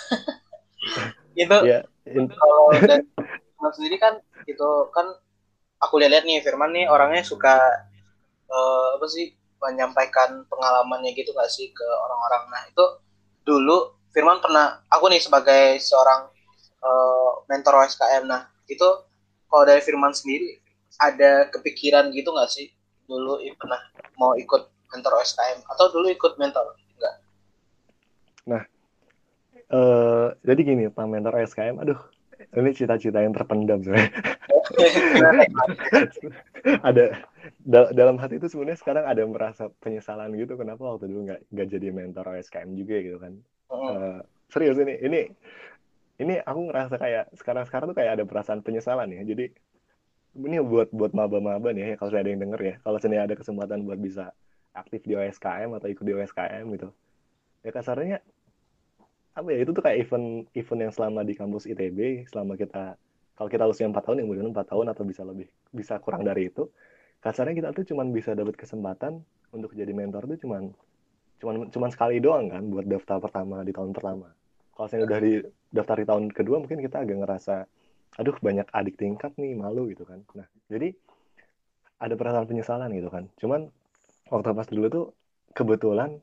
[1.43, 2.27] Itu ya, in...
[2.29, 3.03] kalau dari
[3.75, 4.17] sendiri kan
[4.47, 5.07] itu kan
[5.83, 7.59] aku lihat-lihat nih Firman nih orangnya suka
[8.47, 12.43] uh, apa sih menyampaikan pengalamannya gitu gak sih ke orang-orang?
[12.49, 12.85] Nah itu
[13.43, 16.31] dulu Firman pernah aku nih sebagai seorang
[16.81, 18.87] uh, mentor OSKM nah itu
[19.51, 20.57] kalau dari Firman sendiri
[20.97, 22.71] ada kepikiran gitu nggak sih?
[23.05, 23.79] Dulu pernah
[24.17, 26.77] mau ikut mentor OSKM atau dulu ikut mentor?
[26.97, 27.15] Enggak.
[28.49, 28.63] Nah
[29.73, 31.99] uh, jadi gini tentang mentor OSKM aduh
[32.55, 34.11] ini cita-cita yang terpendam sebenarnya
[36.89, 37.05] ada
[37.93, 41.87] dalam hati itu sebenarnya sekarang ada merasa penyesalan gitu kenapa waktu dulu nggak nggak jadi
[41.89, 43.33] mentor OSKM juga gitu kan.
[43.69, 45.21] Uh, serius ini ini
[46.19, 49.21] ini aku ngerasa kayak sekarang sekarang tuh kayak ada perasaan penyesalan ya.
[49.25, 49.45] Jadi
[50.37, 52.75] ini buat buat maba-maba nih ya kalau saya ada yang denger ya.
[52.85, 54.31] Kalau saya ada kesempatan buat bisa
[54.73, 56.89] aktif di OSKM atau ikut di OSKM gitu.
[57.65, 58.23] Ya kasarnya
[59.37, 62.99] apa ya itu tuh kayak event event yang selama di kampus ITB selama kita
[63.39, 66.51] kalau kita usia empat tahun yang kemudian empat tahun atau bisa lebih bisa kurang dari
[66.51, 66.67] itu
[67.23, 69.23] kasarnya kita tuh cuman bisa dapat kesempatan
[69.55, 70.75] untuk jadi mentor tuh cuman
[71.39, 74.27] cuman cuman sekali doang kan buat daftar pertama di tahun pertama.
[74.75, 75.39] Kalau saya udah di
[75.71, 77.55] daftar di tahun kedua mungkin kita agak ngerasa
[78.19, 80.19] aduh banyak adik tingkat nih malu gitu kan.
[80.35, 80.91] Nah jadi
[81.99, 83.27] ada perasaan penyesalan gitu kan.
[83.39, 83.71] Cuman
[84.29, 85.05] waktu pas dulu tuh
[85.57, 86.21] kebetulan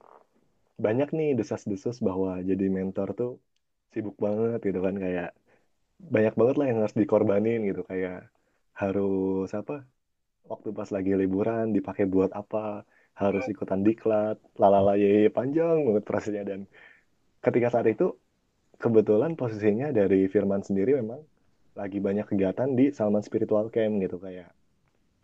[0.76, 3.32] banyak nih desas-desus bahwa jadi mentor tuh
[3.90, 5.30] sibuk banget gitu kan kayak
[5.96, 7.82] banyak banget lah yang harus dikorbanin gitu.
[7.88, 8.28] Kayak
[8.76, 9.82] harus apa
[10.46, 12.84] waktu pas lagi liburan dipakai buat apa
[13.16, 16.44] harus ikutan diklat lalala ye panjang banget prosesnya.
[16.44, 16.68] Dan
[17.40, 18.12] ketika saat itu
[18.76, 21.24] kebetulan posisinya dari Firman sendiri memang
[21.72, 24.20] lagi banyak kegiatan di Salman Spiritual Camp gitu.
[24.20, 24.52] Kayak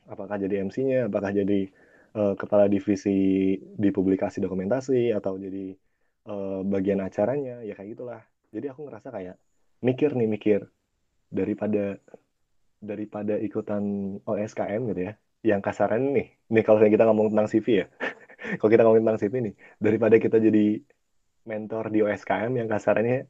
[0.09, 1.69] apakah jadi MC-nya apakah jadi
[2.17, 5.73] uh, kepala divisi di publikasi dokumentasi atau jadi
[6.29, 8.21] uh, bagian acaranya ya kayak gitulah.
[8.53, 9.37] Jadi aku ngerasa kayak
[9.83, 10.61] mikir nih mikir
[11.33, 11.99] daripada
[12.83, 17.87] daripada ikutan OSKM gitu ya yang kasaran nih nih kalau kita ngomong tentang CV ya
[18.59, 20.79] kalau kita ngomong tentang CV nih daripada kita jadi
[21.43, 23.27] mentor di OSKM yang kasarannya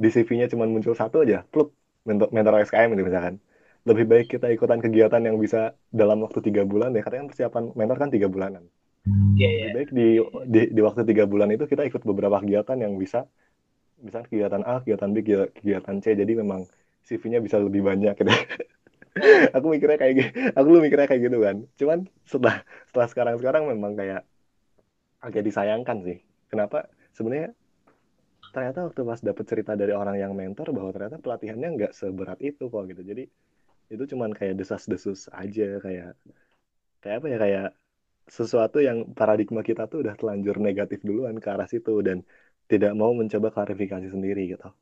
[0.00, 1.76] di CV-nya cuma muncul satu aja pluk
[2.08, 3.36] mentor, mentor OSKM gitu misalkan
[3.82, 7.62] lebih baik kita ikutan kegiatan yang bisa dalam waktu tiga bulan ya karena kan persiapan
[7.74, 8.64] mentor kan tiga bulanan.
[9.34, 9.50] Yeah, yeah.
[9.50, 10.08] lebih baik di,
[10.46, 13.26] di di waktu tiga bulan itu kita ikut beberapa kegiatan yang bisa
[13.98, 15.16] misalnya kegiatan A kegiatan B
[15.58, 16.14] kegiatan C.
[16.14, 16.62] Jadi memang
[17.02, 18.30] CV-nya bisa lebih banyak gitu.
[19.56, 21.56] Aku mikirnya kayak gitu aku lu mikirnya kayak gitu kan.
[21.76, 24.24] Cuman setelah setelah sekarang sekarang memang kayak
[25.20, 26.18] agak disayangkan sih.
[26.48, 26.88] Kenapa?
[27.12, 27.52] Sebenarnya
[28.56, 32.72] ternyata waktu pas dapet cerita dari orang yang mentor bahwa ternyata pelatihannya nggak seberat itu
[32.72, 33.04] kok gitu.
[33.04, 33.28] Jadi
[33.92, 36.16] itu cuman kayak desas-desus aja kayak
[37.04, 37.68] kayak apa ya kayak
[38.24, 42.24] sesuatu yang paradigma kita tuh udah telanjur negatif duluan ke arah situ dan
[42.70, 44.72] tidak mau mencoba klarifikasi sendiri gitu.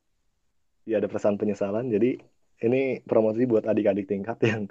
[0.86, 1.90] Ya ada perasaan penyesalan.
[1.90, 2.20] Jadi
[2.60, 4.70] ini promosi buat adik-adik tingkat yang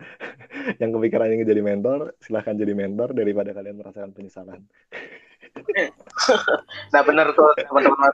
[0.80, 4.64] yang kepikiran ingin jadi mentor, silahkan jadi mentor daripada kalian merasakan penyesalan.
[6.94, 8.12] nah benar tuh teman-teman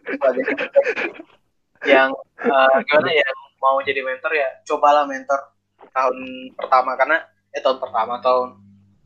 [1.86, 2.10] yang
[2.42, 3.28] uh, gimana ya
[3.60, 5.55] mau jadi mentor ya cobalah mentor
[5.92, 6.18] tahun
[6.56, 7.18] pertama karena
[7.56, 8.60] eh tahun pertama tahun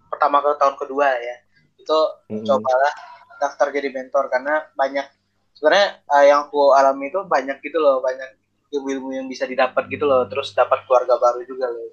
[0.09, 1.35] pertama ke tahun kedua ya
[1.77, 1.99] itu
[2.33, 2.45] mm-hmm.
[2.45, 2.93] cobalah
[3.39, 5.07] daftar jadi mentor karena banyak
[5.55, 8.35] sebenarnya uh, yang aku alami itu banyak gitu loh banyak
[8.69, 11.89] ilmu-ilmu yang bisa didapat gitu loh terus dapat keluarga baru juga loh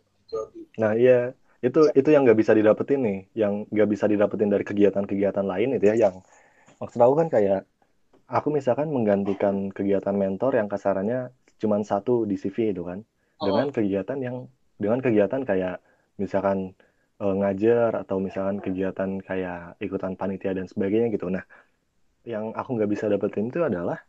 [0.77, 1.33] nah iya
[1.65, 5.85] itu itu yang nggak bisa didapetin nih yang nggak bisa didapetin dari kegiatan-kegiatan lain itu
[5.89, 6.15] ya yang
[6.83, 7.65] maksud aku kan kayak
[8.29, 13.01] aku misalkan menggantikan kegiatan mentor yang kasarannya cuma satu di CV itu kan
[13.41, 13.73] dengan oh.
[13.73, 14.37] kegiatan yang
[14.77, 15.81] dengan kegiatan kayak
[16.21, 16.77] misalkan
[17.21, 21.29] uh, ngajar atau misalkan kegiatan kayak ikutan panitia dan sebagainya gitu.
[21.33, 21.45] Nah,
[22.29, 24.01] yang aku nggak bisa dapetin itu adalah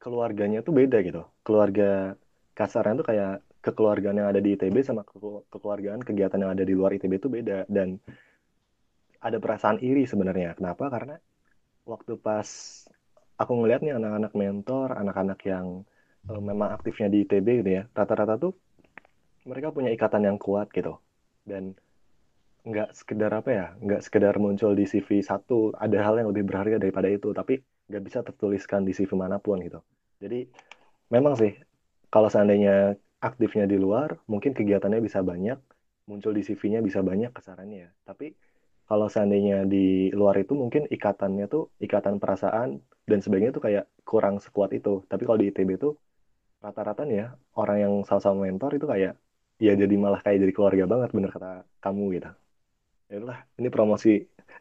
[0.00, 1.24] keluarganya tuh beda gitu.
[1.46, 2.18] Keluarga
[2.52, 3.34] kasarnya tuh kayak
[3.64, 5.16] kekeluargaan yang ada di ITB sama ke
[5.48, 7.96] kekeluargaan kegiatan yang ada di luar ITB itu beda dan
[9.24, 10.52] ada perasaan iri sebenarnya.
[10.52, 10.92] Kenapa?
[10.92, 11.16] Karena
[11.88, 12.44] waktu pas
[13.40, 15.88] aku ngeliat nih anak-anak mentor, anak-anak yang
[16.28, 18.52] memang aktifnya di ITB gitu ya, rata-rata tuh
[19.44, 20.98] mereka punya ikatan yang kuat gitu.
[21.44, 21.76] Dan
[22.64, 26.80] nggak sekedar apa ya nggak sekedar muncul di CV satu ada hal yang lebih berharga
[26.80, 29.84] daripada itu tapi nggak bisa tertuliskan di CV mana pun gitu.
[30.16, 30.48] Jadi
[31.12, 31.52] memang sih
[32.08, 35.60] kalau seandainya aktifnya di luar mungkin kegiatannya bisa banyak
[36.08, 37.78] muncul di CV-nya bisa banyak kesarannya.
[37.88, 38.32] Ya tapi
[38.88, 44.40] kalau seandainya di luar itu mungkin ikatannya tuh ikatan perasaan dan sebagainya tuh kayak kurang
[44.40, 45.04] sekuat itu.
[45.04, 45.96] Tapi kalau di ITB tuh
[46.64, 49.20] rata-rata ya orang yang sama-sama mentor itu kayak
[49.58, 52.30] ya jadi malah kayak jadi keluarga banget bener kata kamu gitu
[53.10, 54.12] ya udah ini promosi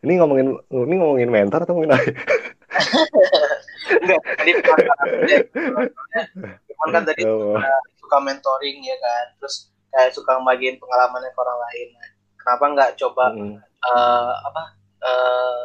[0.03, 2.05] ini ngomongin ini ngomongin mentor atau ngomongin apa
[4.03, 4.51] enggak tadi
[6.69, 7.57] cuman kan tadi oh.
[7.97, 11.87] suka mentoring ya kan terus kayak suka bagiin pengalamannya ke orang lain
[12.37, 13.55] kenapa nggak coba hmm.
[13.85, 14.63] uh, apa
[15.05, 15.61] uh,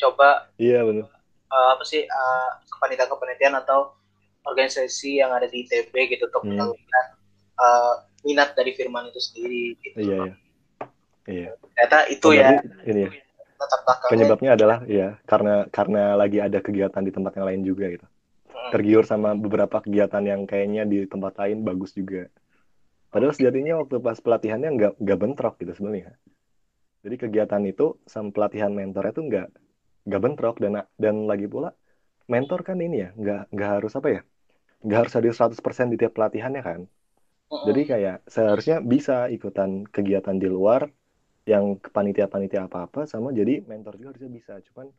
[0.00, 1.06] coba iya benar
[1.52, 3.94] uh, apa sih uh, kepanitiaan kepanitiaan atau
[4.48, 6.72] organisasi yang ada di ITB gitu untuk hmm.
[7.60, 7.94] uh,
[8.28, 9.96] minat dari firman itu sendiri gitu.
[9.96, 10.34] Iya, iya.
[11.28, 11.48] Iya.
[11.56, 12.48] Ternyata itu ya.
[12.84, 13.10] Ini ya.
[14.12, 18.06] Penyebabnya adalah ya karena karena lagi ada kegiatan di tempat yang lain juga gitu.
[18.52, 18.70] Hmm.
[18.76, 22.28] Tergiur sama beberapa kegiatan yang kayaknya di tempat lain bagus juga.
[23.08, 26.12] Padahal sejatinya waktu pas pelatihannya nggak nggak bentrok gitu sebenarnya.
[27.02, 29.48] Jadi kegiatan itu sama pelatihan mentor itu nggak
[30.06, 31.74] nggak bentrok dan dan lagi pula
[32.28, 34.20] mentor kan ini ya nggak nggak harus apa ya
[34.84, 36.80] nggak harus hadir 100% di tiap pelatihannya kan
[37.48, 40.84] jadi kayak seharusnya bisa ikutan kegiatan di luar
[41.48, 44.52] yang panitia-panitia apa-apa sama jadi mentor juga harusnya bisa.
[44.68, 44.92] Cuman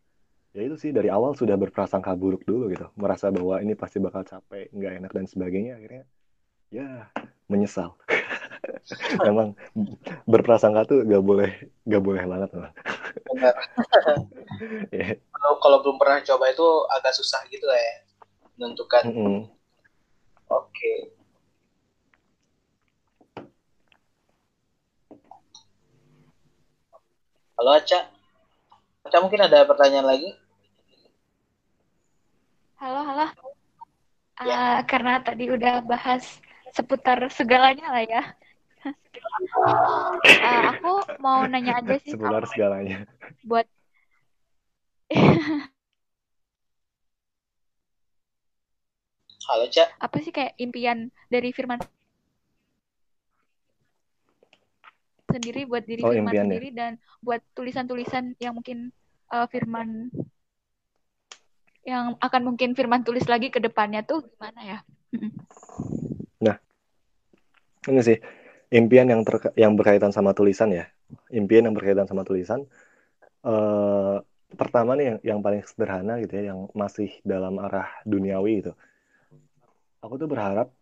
[0.58, 2.90] ya itu sih dari awal sudah berprasangka buruk dulu gitu.
[2.98, 5.78] Merasa bahwa ini pasti bakal capek, nggak enak dan sebagainya.
[5.78, 6.04] Akhirnya
[6.74, 6.90] ya
[7.46, 7.94] menyesal.
[9.30, 9.54] Emang
[10.26, 13.56] berprasangka tuh gak boleh gak boleh banget Benar.
[14.94, 15.14] yeah.
[15.22, 16.66] Kalau kalau belum pernah coba itu
[16.98, 17.94] agak susah gitu ya
[18.58, 19.06] menentukan.
[19.06, 19.40] Mm -hmm.
[20.50, 20.66] Oke.
[20.74, 21.19] Okay
[27.60, 28.08] Halo Aca.
[29.04, 30.32] Aca mungkin ada pertanyaan lagi?
[32.80, 33.28] Halo, halo.
[34.48, 34.56] Ya.
[34.56, 36.40] Ah, karena tadi udah bahas
[36.72, 38.24] seputar segalanya lah ya.
[40.40, 43.04] Ah, aku mau nanya aja sih Sebular segalanya.
[43.44, 43.68] buat
[49.52, 49.84] Halo Ca.
[50.00, 51.84] apa sih kayak impian dari Firman
[55.30, 56.46] sendiri buat diri Oh, Firman impian ya?
[56.46, 58.90] sendiri dan buat tulisan-tulisan yang mungkin
[59.32, 60.10] eh, Firman
[61.88, 64.80] yang akan mungkin Firman tulis lagi ke depannya tuh gimana ya?
[65.16, 65.32] Mm-mm.
[67.90, 68.18] Ini sih
[68.76, 70.86] impian yang terka- yang berkaitan sama tulisan ya.
[71.32, 72.68] Impian yang berkaitan sama tulisan.
[73.40, 74.18] eh
[74.60, 78.74] pertama nih yang yang paling sederhana gitu ya, yang masih dalam arah duniawi gitu.
[80.04, 80.76] Aku tuh berharap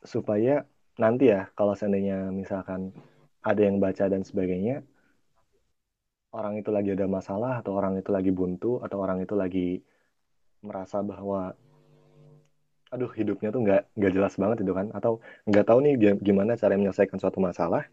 [0.00, 0.64] supaya
[0.96, 2.96] nanti ya kalau seandainya misalkan
[3.40, 4.84] ada yang baca dan sebagainya,
[6.30, 9.82] orang itu lagi ada masalah atau orang itu lagi buntu atau orang itu lagi
[10.62, 11.56] merasa bahwa
[12.90, 16.58] aduh hidupnya tuh nggak nggak jelas banget itu kan atau nggak tahu nih gi- gimana
[16.58, 17.86] cara menyelesaikan suatu masalah.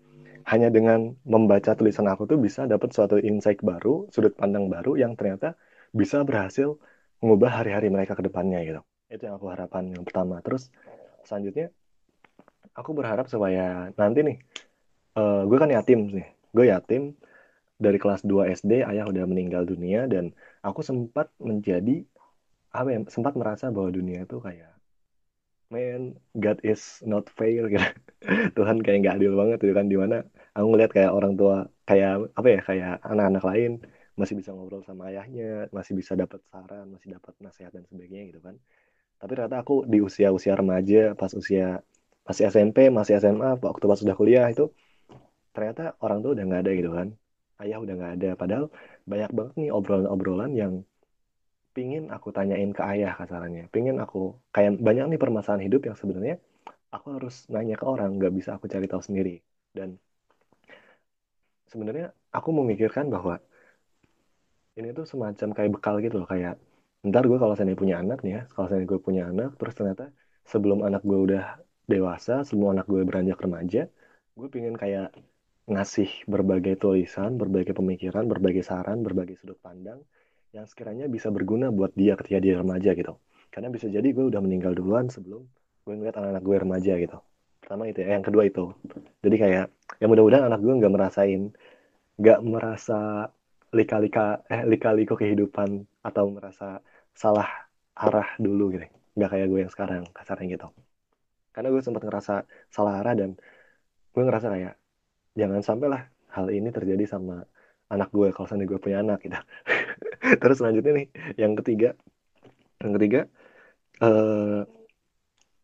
[0.47, 5.13] Hanya dengan membaca tulisan aku tuh bisa dapat suatu insight baru sudut pandang baru yang
[5.19, 5.59] ternyata
[5.91, 6.79] bisa berhasil
[7.19, 8.81] mengubah hari-hari mereka ke depannya gitu.
[9.11, 10.39] Itu yang aku harapkan yang pertama.
[10.39, 10.71] Terus
[11.27, 11.67] selanjutnya
[12.79, 14.37] aku berharap supaya nanti nih
[15.17, 17.03] eh, gue kan yatim nih gue yatim.
[17.85, 20.25] Dari kelas 2 SD ayah udah meninggal dunia dan
[20.67, 21.95] aku sempat menjadi
[22.79, 24.71] apa ya sempat merasa bahwa dunia itu kayak
[25.73, 27.83] man God is not fair gitu.
[28.57, 30.15] Tuhan kayak nggak adil banget gitu kan di mana
[30.55, 31.55] aku ngeliat kayak orang tua
[31.89, 33.71] kayak apa ya kayak anak-anak lain
[34.19, 38.39] masih bisa ngobrol sama ayahnya masih bisa dapat saran masih dapat nasihat dan sebagainya gitu
[38.47, 38.55] kan.
[39.21, 41.81] Tapi ternyata aku di usia-usia remaja pas usia
[42.27, 44.69] masih SMP masih SMA waktu pas sudah kuliah itu
[45.57, 47.07] ternyata orang tua udah nggak ada gitu kan.
[47.57, 48.29] Ayah udah nggak ada.
[48.41, 48.65] Padahal
[49.09, 50.73] banyak banget nih obrolan-obrolan yang
[51.73, 53.65] pingin aku tanyain ke ayah kasarannya.
[53.73, 56.35] Pingin aku kayak banyak nih permasalahan hidup yang sebenarnya
[56.93, 59.41] aku harus nanya ke orang nggak bisa aku cari tahu sendiri.
[59.73, 59.97] Dan
[61.71, 63.41] sebenarnya aku memikirkan bahwa
[64.77, 66.55] ini tuh semacam kayak bekal gitu loh kayak
[67.07, 70.13] ntar gue kalau saya punya anak nih ya kalau saya gue punya anak terus ternyata
[70.51, 71.43] sebelum anak gue udah
[71.91, 73.81] dewasa sebelum anak gue beranjak remaja
[74.37, 75.07] gue pingin kayak
[75.67, 79.99] ngasih berbagai tulisan berbagai pemikiran berbagai saran berbagai sudut pandang
[80.55, 83.19] yang sekiranya bisa berguna buat dia ketika dia remaja gitu.
[83.51, 85.43] Karena bisa jadi gue udah meninggal duluan sebelum
[85.83, 87.17] gue ngeliat anak-anak gue remaja gitu.
[87.59, 88.71] Pertama itu ya yang kedua itu.
[89.19, 89.65] Jadi kayak
[89.99, 91.41] ya mudah-mudahan anak gue nggak merasain
[92.17, 93.27] nggak merasa
[93.75, 96.79] lika-lika eh lika-liku kehidupan atau merasa
[97.11, 98.87] salah arah dulu gitu.
[99.19, 100.67] Nggak kayak gue yang sekarang kasarnya gitu.
[101.51, 103.35] Karena gue sempat ngerasa salah arah dan
[104.15, 104.73] gue ngerasa kayak
[105.37, 107.45] jangan sampai lah hal ini terjadi sama
[107.87, 109.37] anak gue kalau seandainya gue punya anak gitu.
[110.41, 111.07] Terus selanjutnya nih
[111.39, 111.93] yang ketiga.
[112.83, 113.21] Yang ketiga
[113.97, 114.61] eh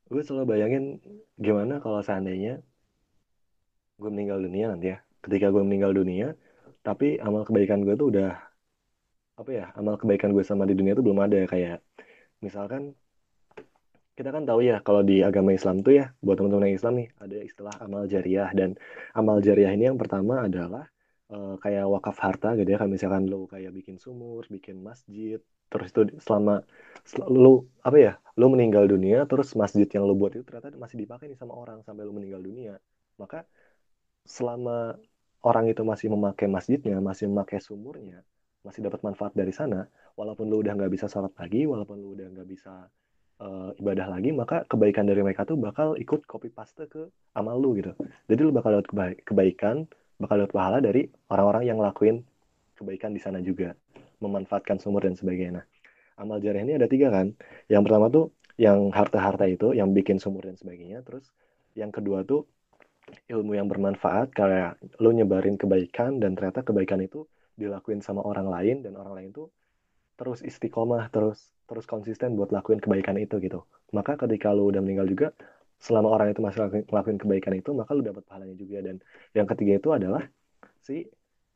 [0.09, 1.01] gue selalu bayangin
[1.41, 2.61] gimana kalau seandainya
[3.99, 4.97] gue meninggal dunia nanti ya.
[5.23, 6.37] Ketika gue meninggal dunia
[6.83, 8.31] tapi amal kebaikan gue tuh udah
[9.33, 11.81] apa ya amal kebaikan gue sama di dunia tuh belum ada kayak
[12.43, 12.93] misalkan
[14.17, 17.07] kita kan tahu ya kalau di agama Islam tuh ya buat teman-teman yang Islam nih
[17.23, 18.49] ada istilah amal jariah.
[18.59, 18.69] Dan
[19.17, 20.83] amal jariah ini yang pertama adalah
[21.33, 22.77] eh, kayak wakaf harta gitu ya.
[22.81, 25.39] Kayak misalkan lo kayak bikin sumur bikin masjid
[25.71, 26.61] terus itu selama
[27.01, 30.97] sel- lu apa ya lu meninggal dunia terus masjid yang lu buat itu ternyata masih
[31.01, 32.77] dipakai nih sama orang sampai lu meninggal dunia.
[33.17, 33.45] Maka
[34.23, 34.95] selama
[35.43, 38.19] orang itu masih memakai masjidnya masih memakai sumurnya
[38.63, 42.27] masih dapat manfaat dari sana walaupun lu udah nggak bisa sholat lagi walaupun lu udah
[42.31, 42.87] nggak bisa
[43.43, 47.75] eh, ibadah lagi maka kebaikan dari mereka tuh bakal ikut copy paste ke amal lu
[47.77, 47.91] gitu.
[48.31, 49.85] Jadi lu bakal dapat keba- kebaikan
[50.17, 52.23] bakal dapat pahala dari orang-orang yang ngelakuin
[52.79, 53.75] kebaikan di sana juga
[54.23, 55.59] memanfaatkan sumur dan sebagainya.
[55.61, 55.65] Nah
[56.17, 57.35] amal jariah ini ada tiga kan?
[57.67, 58.25] Yang pertama tuh
[58.57, 61.25] yang harta-harta itu yang bikin sumur dan sebagainya terus
[61.73, 62.45] yang kedua tuh
[63.27, 67.25] ilmu yang bermanfaat kayak lu nyebarin kebaikan dan ternyata kebaikan itu
[67.57, 69.47] dilakuin sama orang lain dan orang lain tuh
[70.17, 73.63] terus istiqomah terus terus konsisten buat lakuin kebaikan itu gitu.
[73.95, 75.27] Maka ketika lu udah meninggal juga
[75.79, 78.77] selama orang itu masih lakuin, ngelakuin kebaikan itu maka lu dapat pahalanya juga.
[78.83, 78.95] Dan
[79.35, 80.23] yang ketiga itu adalah
[80.83, 81.07] si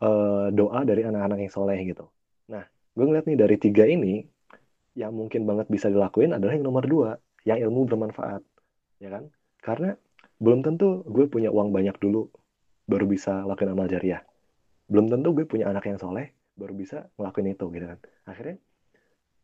[0.01, 2.05] eh, doa dari anak-anak yang soleh gitu.
[2.51, 4.25] Nah gue ngeliat nih dari tiga ini
[4.97, 7.13] yang mungkin banget bisa dilakuin adalah yang nomor dua
[7.45, 8.41] yang ilmu bermanfaat
[8.97, 9.29] ya kan?
[9.61, 9.93] Karena
[10.37, 12.29] belum tentu gue punya uang banyak dulu
[12.87, 14.21] baru bisa lakuin amal jariah.
[14.87, 17.99] Belum tentu gue punya anak yang soleh baru bisa ngelakuin itu gitu kan?
[18.25, 18.57] Akhirnya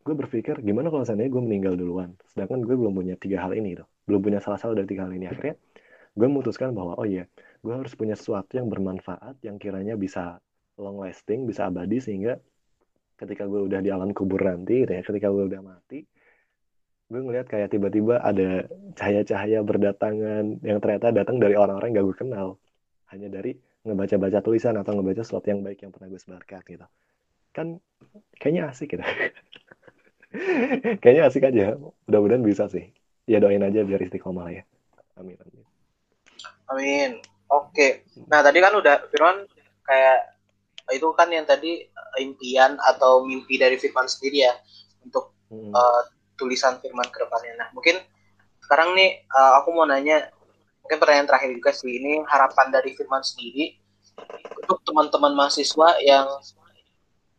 [0.04, 2.16] gue berpikir gimana kalau seandainya gue meninggal duluan?
[2.28, 5.16] Sedangkan gue belum punya tiga hal ini gitu belum punya salah satu dari tiga hal
[5.16, 5.32] ini.
[5.32, 5.56] Akhirnya
[6.14, 7.26] gue memutuskan bahwa oh iya
[7.64, 10.44] gue harus punya sesuatu yang bermanfaat yang kiranya bisa
[10.78, 12.38] long lasting bisa abadi sehingga
[13.18, 16.04] ketika gue udah di alam kubur nanti gitu ya ketika gue udah mati
[17.14, 18.66] gue ngeliat kayak tiba-tiba ada
[18.98, 22.48] cahaya-cahaya berdatangan yang ternyata datang dari orang-orang yang gak gue kenal.
[23.14, 23.54] Hanya dari
[23.86, 26.88] ngebaca-baca tulisan atau ngebaca sesuatu yang baik yang pernah gue sebarkan gitu.
[27.54, 27.78] Kan
[28.42, 29.06] kayaknya asik gitu
[31.02, 31.78] kayaknya asik aja.
[32.10, 32.90] Mudah-mudahan bisa sih.
[33.30, 34.64] Ya doain aja biar istiqomah ya.
[35.16, 35.64] Amin amin.
[36.74, 37.12] Amin.
[37.48, 38.08] Oke.
[38.28, 39.46] Nah tadi kan udah Firman
[39.86, 40.20] kayak
[40.92, 44.54] itu kan yang tadi eh, impian atau mimpi dari Firman sendiri ya
[45.06, 45.72] untuk hmm.
[45.72, 46.02] uh,
[46.36, 47.54] tulisan Firman ke depannya.
[47.56, 48.02] Nah mungkin
[48.60, 50.34] sekarang nih uh, aku mau nanya
[50.84, 52.02] mungkin pertanyaan terakhir juga sih.
[52.02, 53.80] Ini harapan dari Firman sendiri
[54.60, 56.28] untuk teman-teman mahasiswa yang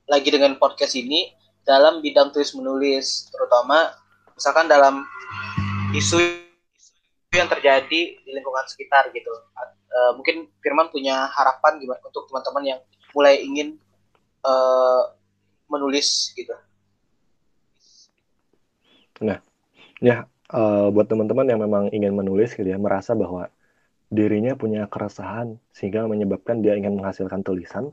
[0.05, 1.33] lagi dengan podcast ini
[1.65, 3.93] dalam bidang tulis menulis terutama
[4.37, 5.05] misalkan dalam
[5.97, 6.21] isu
[7.35, 9.31] yang terjadi di lingkungan sekitar gitu.
[9.95, 12.81] Uh, mungkin Firman punya harapan gimana untuk teman-teman yang
[13.15, 13.79] mulai ingin
[14.47, 15.15] uh,
[15.67, 16.55] menulis gitu.
[19.23, 19.39] Nah
[20.03, 23.51] ya uh, buat teman-teman yang memang ingin menulis gitu ya merasa bahwa
[24.15, 27.91] dirinya punya keresahan sehingga menyebabkan dia ingin menghasilkan tulisan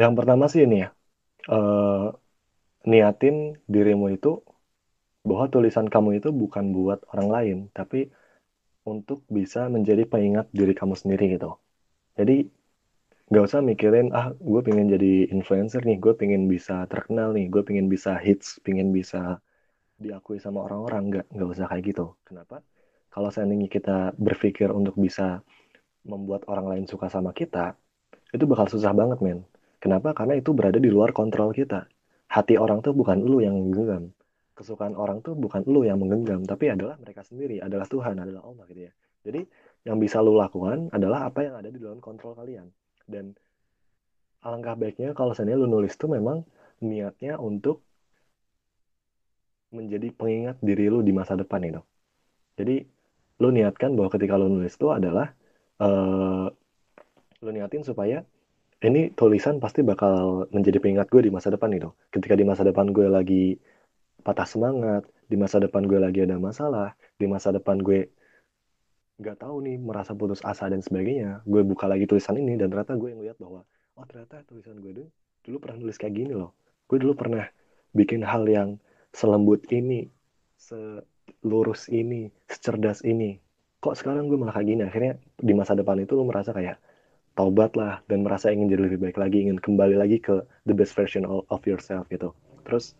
[0.00, 0.88] yang pertama sih ini ya,
[1.52, 2.16] uh,
[2.86, 4.40] niatin dirimu itu
[5.20, 8.08] bahwa tulisan kamu itu bukan buat orang lain, tapi
[8.88, 11.60] untuk bisa menjadi pengingat diri kamu sendiri gitu.
[12.16, 12.48] Jadi
[13.30, 17.62] gak usah mikirin ah gue pengen jadi influencer nih, gue pengen bisa terkenal nih, gue
[17.62, 19.38] pengen bisa hits, pengen bisa
[20.00, 22.16] diakui sama orang-orang, nggak nggak usah kayak gitu.
[22.24, 22.64] Kenapa?
[23.12, 25.44] Kalau seandainya kita berpikir untuk bisa
[26.08, 27.76] membuat orang lain suka sama kita,
[28.32, 29.44] itu bakal susah banget men
[29.80, 30.12] Kenapa?
[30.12, 31.88] Karena itu berada di luar kontrol kita.
[32.30, 34.14] Hati orang tuh bukan lu yang menggenggam.
[34.54, 38.64] Kesukaan orang tuh bukan lu yang menggenggam, tapi adalah mereka sendiri, adalah Tuhan, adalah Allah
[38.70, 38.92] gitu ya.
[39.26, 39.40] Jadi
[39.82, 42.70] yang bisa lu lakukan adalah apa yang ada di dalam kontrol kalian.
[43.02, 43.34] Dan
[44.46, 46.46] alangkah baiknya kalau seandainya lu nulis tuh memang
[46.80, 47.82] niatnya untuk
[49.70, 51.82] menjadi pengingat diri lu di masa depan itu.
[52.58, 52.76] Jadi
[53.40, 55.32] lu niatkan bahwa ketika lu nulis itu adalah
[55.80, 56.46] uh,
[57.40, 58.20] lu niatin supaya
[58.80, 61.92] ini tulisan pasti bakal menjadi pengingat gue di masa depan itu.
[62.08, 63.60] Ketika di masa depan gue lagi
[64.24, 68.08] patah semangat, di masa depan gue lagi ada masalah, di masa depan gue
[69.20, 72.96] nggak tahu nih merasa putus asa dan sebagainya, gue buka lagi tulisan ini dan ternyata
[72.96, 73.68] gue ngeliat bahwa
[74.00, 75.08] oh ternyata tulisan gue dulu
[75.44, 76.56] dulu pernah nulis kayak gini loh.
[76.88, 77.44] Gue dulu pernah
[77.92, 78.80] bikin hal yang
[79.12, 80.08] selembut ini,
[80.56, 83.36] selurus ini, secerdas ini.
[83.80, 84.82] Kok sekarang gue malah kayak gini?
[84.88, 86.80] Akhirnya di masa depan itu lo merasa kayak
[87.38, 90.92] taubat lah dan merasa ingin jadi lebih baik lagi ingin kembali lagi ke the best
[90.92, 92.34] version of yourself gitu.
[92.66, 92.94] Terus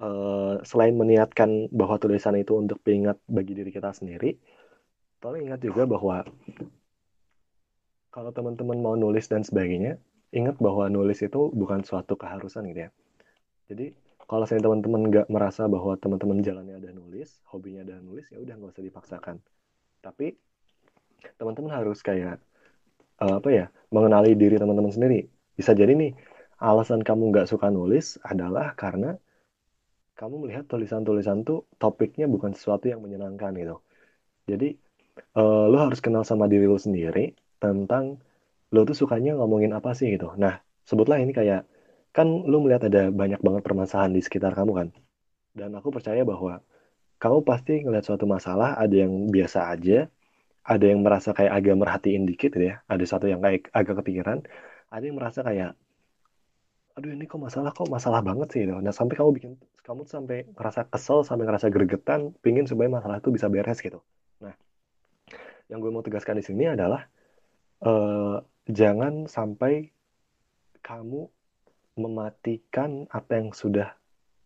[0.00, 4.36] uh, selain meniatkan bahwa tulisan itu untuk pengingat bagi diri kita sendiri
[5.24, 6.20] tolong ingat juga bahwa
[8.12, 9.96] kalau teman-teman mau nulis dan sebagainya
[10.36, 12.90] ingat bahwa nulis itu bukan suatu keharusan gitu ya.
[13.72, 13.96] Jadi
[14.28, 18.52] kalau saya teman-teman nggak merasa bahwa teman-teman jalannya ada nulis hobinya ada nulis ya udah
[18.52, 19.36] nggak usah dipaksakan.
[20.04, 20.36] Tapi
[21.40, 22.36] teman-teman harus kayak
[23.22, 25.26] uh, apa ya mengenali diri teman-teman sendiri.
[25.54, 26.14] Bisa jadi nih
[26.58, 29.14] alasan kamu nggak suka nulis adalah karena
[30.14, 33.82] kamu melihat tulisan-tulisan tuh topiknya bukan sesuatu yang menyenangkan gitu.
[34.46, 34.78] Jadi
[35.38, 38.18] uh, lo harus kenal sama diri lo sendiri tentang
[38.74, 40.30] lo tuh sukanya ngomongin apa sih gitu.
[40.38, 41.66] Nah sebutlah ini kayak
[42.14, 44.88] kan lo melihat ada banyak banget permasalahan di sekitar kamu kan?
[45.54, 46.62] Dan aku percaya bahwa
[47.18, 50.10] kamu pasti ngeliat suatu masalah ada yang biasa aja
[50.64, 52.80] ada yang merasa kayak agak merhatiin dikit gitu ya.
[52.88, 54.48] Ada satu yang kayak agak kepikiran.
[54.88, 55.76] Ada yang merasa kayak
[56.94, 58.60] aduh ini kok masalah kok masalah banget sih?
[58.62, 58.70] Gitu.
[58.78, 59.52] nah sampai kamu bikin
[59.82, 63.98] kamu sampai ngerasa kesel sampai ngerasa gregetan pingin supaya masalah itu bisa beres gitu.
[64.38, 64.54] Nah
[65.66, 67.02] yang gue mau tegaskan di sini adalah
[67.82, 68.38] uh,
[68.70, 69.90] jangan sampai
[70.86, 71.26] kamu
[71.98, 73.90] mematikan apa yang sudah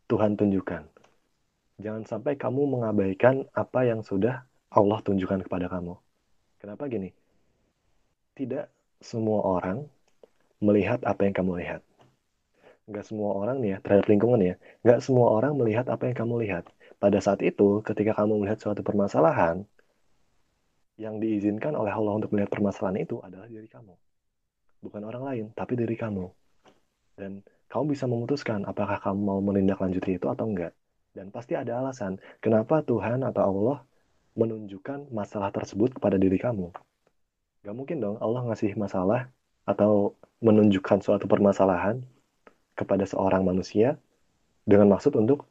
[0.09, 0.89] Tuhan tunjukkan.
[1.85, 6.01] Jangan sampai kamu mengabaikan apa yang sudah Allah tunjukkan kepada kamu
[6.59, 7.15] Kenapa gini?
[8.35, 8.67] Tidak
[8.99, 9.87] semua orang
[10.59, 11.83] melihat apa yang kamu lihat.
[12.91, 16.35] Nggak semua orang nih ya, terhadap lingkungan ya, nggak semua orang melihat apa yang kamu
[16.43, 16.65] lihat.
[16.99, 19.63] Pada saat itu, ketika kamu melihat suatu permasalahan,
[20.99, 23.95] yang diizinkan oleh Allah untuk melihat permasalahan itu adalah diri kamu.
[24.83, 26.27] Bukan orang lain, tapi diri kamu.
[27.15, 30.75] Dan kamu bisa memutuskan apakah kamu mau menindaklanjuti itu atau enggak.
[31.15, 33.79] Dan pasti ada alasan kenapa Tuhan atau Allah
[34.39, 36.71] menunjukkan masalah tersebut kepada diri kamu.
[37.67, 39.27] Gak mungkin dong Allah ngasih masalah
[39.67, 42.07] atau menunjukkan suatu permasalahan
[42.79, 43.99] kepada seorang manusia
[44.63, 45.51] dengan maksud untuk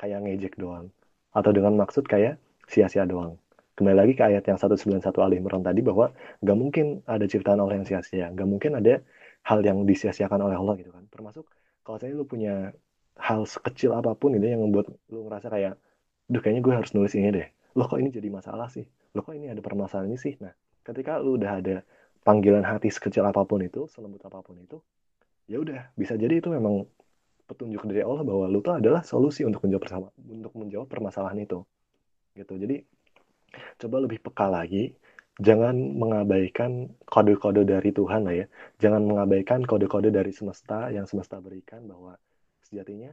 [0.00, 0.88] kayak ngejek doang.
[1.36, 3.36] Atau dengan maksud kayak sia-sia doang.
[3.78, 6.10] kembali lagi ke ayat yang 191 Al Imran tadi bahwa
[6.42, 8.98] nggak mungkin ada ciptaan Allah yang sia-sia nggak mungkin ada
[9.46, 11.46] hal yang disia-siakan oleh Allah gitu kan termasuk
[11.86, 12.74] kalau saya lu punya
[13.14, 15.74] hal sekecil apa pun gitu yang membuat lu ngerasa kayak
[16.26, 17.48] duh kayaknya gue harus nulis ini deh
[17.78, 18.82] loh kok ini jadi masalah sih?
[19.14, 20.34] Loh kok ini ada permasalahan ini sih?
[20.42, 20.50] Nah
[20.82, 21.76] ketika lu udah ada
[22.26, 24.82] panggilan hati sekecil apa pun itu selembut apa pun itu
[25.48, 26.84] ya udah bisa jadi itu memang
[27.48, 31.64] petunjuk dari Allah bahwa lu tuh adalah solusi untuk menjawab bersama untuk menjawab permasalahan itu
[32.36, 32.52] gitu.
[32.58, 32.84] Jadi
[33.80, 34.92] coba lebih peka lagi
[35.40, 38.46] jangan mengabaikan kode-kode dari Tuhan lah ya.
[38.76, 42.18] Jangan mengabaikan kode-kode dari semesta yang semesta berikan bahwa
[42.68, 43.08] sejatinya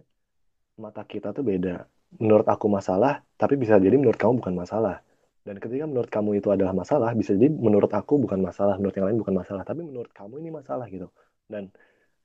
[0.75, 5.01] mata kita tuh beda menurut aku masalah tapi bisa jadi menurut kamu bukan masalah
[5.45, 9.07] dan ketika menurut kamu itu adalah masalah bisa jadi menurut aku bukan masalah menurut yang
[9.11, 11.11] lain bukan masalah tapi menurut kamu ini masalah gitu
[11.51, 11.69] dan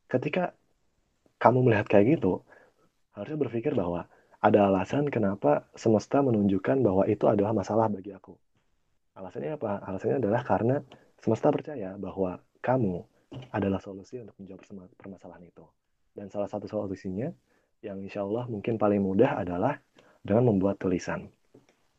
[0.07, 0.55] ketika
[1.41, 2.45] kamu melihat kayak gitu
[3.17, 4.07] harusnya berpikir bahwa
[4.41, 8.33] ada alasan kenapa semesta menunjukkan bahwa itu adalah masalah bagi aku.
[9.13, 9.85] Alasannya apa?
[9.85, 10.81] Alasannya adalah karena
[11.21, 13.05] semesta percaya bahwa kamu
[13.53, 14.65] adalah solusi untuk menjawab
[14.97, 15.65] permasalahan itu.
[16.17, 17.29] Dan salah satu solusinya
[17.81, 19.81] yang insya Allah mungkin paling mudah adalah
[20.21, 21.33] dengan membuat tulisan.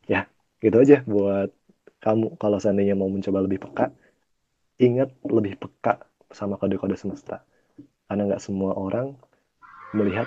[0.06, 0.30] Ya,
[0.62, 1.50] gitu aja buat
[2.02, 3.90] kamu kalau seandainya mau mencoba lebih peka,
[4.78, 7.42] ingat lebih peka sama kode-kode semesta.
[8.06, 9.14] Karena nggak semua orang
[9.94, 10.26] melihat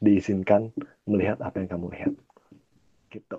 [0.00, 0.72] diizinkan
[1.08, 2.12] melihat apa yang kamu lihat.
[3.12, 3.38] Gitu.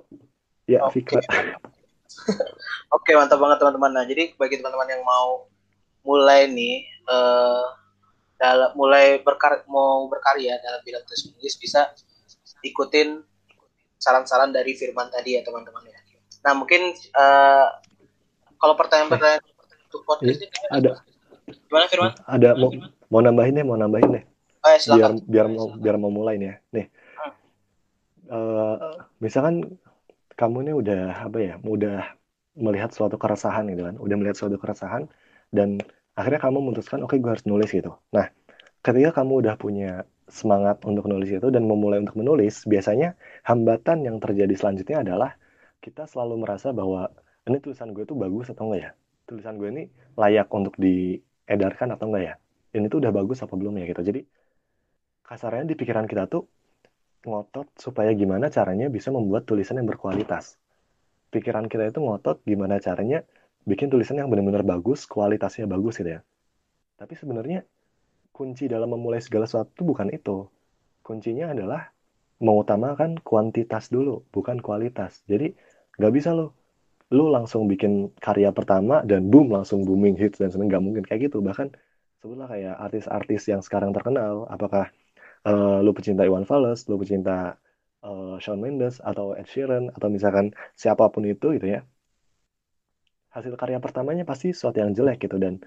[0.66, 1.02] Ya, Oke.
[1.02, 1.22] Fikra.
[2.96, 3.92] Oke, mantap banget teman-teman.
[3.92, 5.46] Nah, jadi bagi teman-teman yang mau
[6.06, 7.66] mulai nih eh
[8.36, 11.92] dalam mulai berkar mau berkarya dalam bidang tulis menulis bisa
[12.64, 13.24] ikutin
[13.96, 16.00] saran-saran dari Firman tadi ya teman-teman ya.
[16.46, 17.68] Nah, mungkin eh
[18.60, 19.44] kalau pertanyaan-pertanyaan
[19.90, 20.92] untuk podcast ini Ada
[21.46, 22.12] gimana Firman?
[22.26, 22.70] ada mau,
[23.10, 24.24] mau nambahin deh, mau nambahin deh.
[24.66, 26.56] Oh, ya, biar biar mau biar mau mulai nih ya.
[26.74, 26.86] Nih.
[28.26, 28.76] Eh,
[29.22, 29.78] misalkan
[30.34, 32.02] kamu ini udah apa ya, udah
[32.58, 35.06] melihat suatu keresahan gitu kan, udah melihat suatu keresahan
[35.54, 35.78] dan
[36.16, 37.92] akhirnya kamu memutuskan oke gue harus nulis gitu.
[38.16, 38.32] Nah,
[38.80, 39.92] ketika kamu udah punya
[40.26, 43.14] semangat untuk nulis itu dan memulai untuk menulis, biasanya
[43.46, 45.38] hambatan yang terjadi selanjutnya adalah
[45.84, 47.14] kita selalu merasa bahwa
[47.46, 48.92] ini tulisan gue tuh bagus atau enggak ya?
[49.30, 49.84] Tulisan gue ini
[50.18, 52.34] layak untuk diedarkan atau enggak ya?
[52.74, 54.02] Ini tuh udah bagus apa belum ya gitu.
[54.02, 54.22] Jadi
[55.26, 56.50] kasarnya di pikiran kita tuh
[57.26, 60.58] ngotot supaya gimana caranya bisa membuat tulisan yang berkualitas.
[61.34, 63.26] Pikiran kita itu ngotot gimana caranya
[63.66, 66.22] bikin tulisan yang benar-benar bagus, kualitasnya bagus gitu ya.
[66.96, 67.66] Tapi sebenarnya
[68.32, 70.48] kunci dalam memulai segala sesuatu bukan itu.
[71.06, 71.92] Kuncinya adalah
[72.40, 75.26] mengutamakan kuantitas dulu, bukan kualitas.
[75.26, 75.54] Jadi
[75.98, 76.56] nggak bisa lo,
[77.14, 81.22] lu langsung bikin karya pertama dan boom langsung booming hits dan sebenarnya nggak mungkin kayak
[81.32, 81.40] gitu.
[81.42, 81.74] Bahkan
[82.22, 84.92] sebutlah kayak artis-artis yang sekarang terkenal, apakah
[85.46, 87.56] uh, lu pecinta Iwan Fals, lu pecinta
[88.04, 91.82] uh, Shawn Mendes atau Ed Sheeran atau misalkan siapa pun itu gitu ya.
[93.36, 95.60] Hasil karya pertamanya pasti sesuatu yang jelek gitu dan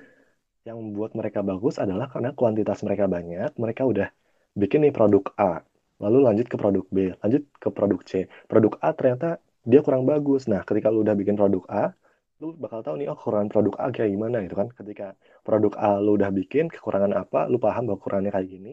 [0.65, 4.09] yang membuat mereka bagus adalah karena kuantitas mereka banyak, mereka udah
[4.57, 5.61] bikin nih produk A,
[6.01, 8.25] lalu lanjut ke produk B, lanjut ke produk C.
[8.49, 9.37] Produk A ternyata
[9.69, 10.49] dia kurang bagus.
[10.49, 11.93] Nah, ketika lu udah bikin produk A,
[12.41, 14.69] lu bakal tahu nih oh kekurangan produk A kayak gimana gitu kan.
[14.73, 15.07] Ketika
[15.45, 18.73] produk A lu udah bikin kekurangan apa, lu paham bahwa kekurangannya kayak gini,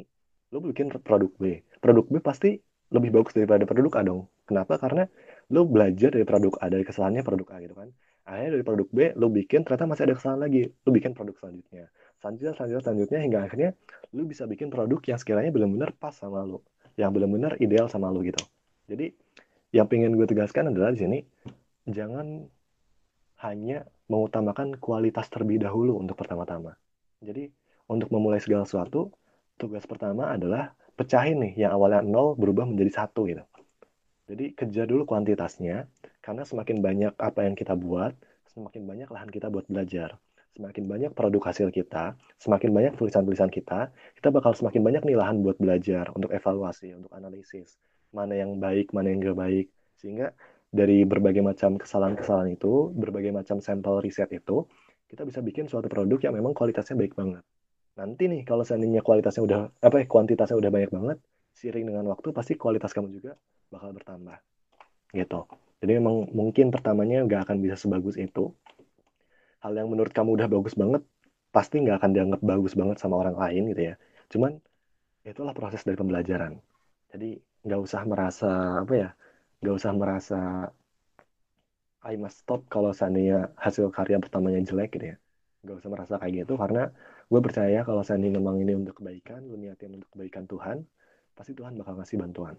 [0.55, 1.67] lu bikin produk B.
[1.83, 2.63] Produk B pasti
[2.95, 4.21] lebih bagus daripada produk A dong.
[4.47, 4.79] Kenapa?
[4.79, 5.03] Karena
[5.51, 7.91] lu belajar dari produk A, dari kesalahannya produk A gitu kan.
[8.25, 10.65] Akhirnya dari produk B, lu bikin ternyata masih ada kesalahan lagi.
[10.65, 11.93] Lu bikin produk selanjutnya.
[12.17, 13.69] Selanjutnya, selanjutnya, selanjutnya, hingga akhirnya
[14.17, 16.57] lu bisa bikin produk yang sekiranya benar-benar pas sama lu.
[16.97, 18.41] Yang benar-benar ideal sama lu gitu.
[18.89, 19.13] Jadi,
[19.69, 21.19] yang pengen gue tegaskan adalah di sini,
[21.85, 22.49] jangan
[23.45, 26.73] hanya mengutamakan kualitas terlebih dahulu untuk pertama-tama.
[27.21, 27.53] Jadi,
[27.85, 29.13] untuk memulai segala sesuatu,
[29.61, 33.45] tugas pertama adalah pecahin nih yang awalnya nol berubah menjadi satu gitu.
[34.25, 35.85] Jadi kejar dulu kuantitasnya,
[36.25, 38.17] karena semakin banyak apa yang kita buat,
[38.49, 40.17] semakin banyak lahan kita buat belajar.
[40.57, 45.45] Semakin banyak produk hasil kita, semakin banyak tulisan-tulisan kita, kita bakal semakin banyak nih lahan
[45.45, 47.77] buat belajar, untuk evaluasi, untuk analisis.
[48.15, 49.67] Mana yang baik, mana yang gak baik.
[49.99, 50.33] Sehingga
[50.73, 54.65] dari berbagai macam kesalahan-kesalahan itu, berbagai macam sampel riset itu,
[55.05, 57.45] kita bisa bikin suatu produk yang memang kualitasnya baik banget.
[57.99, 61.17] Nanti nih, kalau seandainya kualitasnya udah, apa ya, kuantitasnya udah banyak banget,
[61.55, 63.39] seiring dengan waktu, pasti kualitas kamu juga
[63.71, 64.37] bakal bertambah.
[65.15, 65.39] Gitu.
[65.79, 68.51] Jadi memang mungkin pertamanya nggak akan bisa sebagus itu.
[69.63, 71.01] Hal yang menurut kamu udah bagus banget,
[71.49, 73.95] pasti nggak akan dianggap bagus banget sama orang lain gitu ya.
[74.27, 74.59] Cuman
[75.25, 76.59] itulah proses dari pembelajaran.
[77.09, 78.51] Jadi nggak usah merasa
[78.83, 79.09] apa ya,
[79.63, 80.41] nggak usah merasa
[82.05, 85.17] I must stop kalau seandainya hasil karya pertamanya jelek gitu ya.
[85.65, 86.93] Nggak usah merasa kayak gitu karena
[87.25, 90.85] gue percaya kalau seandainya memang ini untuk kebaikan, lu niatin untuk kebaikan Tuhan,
[91.35, 92.55] pasti Tuhan bakal ngasih bantuan.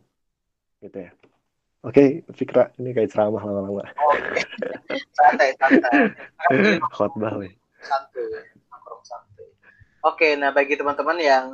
[0.78, 1.10] Gitu ya.
[1.82, 3.84] Oke, Fikra, ini kayak ceramah lama-lama.
[3.88, 4.42] Oke.
[5.16, 6.12] santai, santai.
[6.96, 7.54] Khotbah nih.
[8.70, 9.50] nongkrong santuy
[10.02, 11.44] oke nah bagi teman-teman yang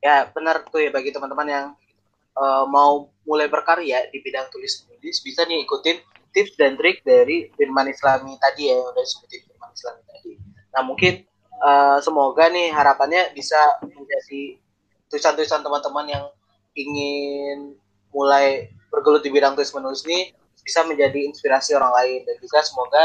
[0.00, 1.66] ya benar tuh ya bagi teman-teman yang
[2.36, 5.98] eh, mau mulai berkarya di bidang tulis menulis bisa nih ikutin
[6.36, 10.32] tips dan trik dari Firman Islami tadi ya yang udah disebutin Firman Islami tadi
[10.76, 11.14] nah mungkin
[11.62, 14.60] eh, semoga nih harapannya bisa menjadi
[15.08, 16.24] tulisan-tulisan teman-teman yang
[16.76, 17.74] ingin
[18.12, 23.04] mulai bergelut di bidang tulis menulis ini bisa menjadi inspirasi orang lain dan juga semoga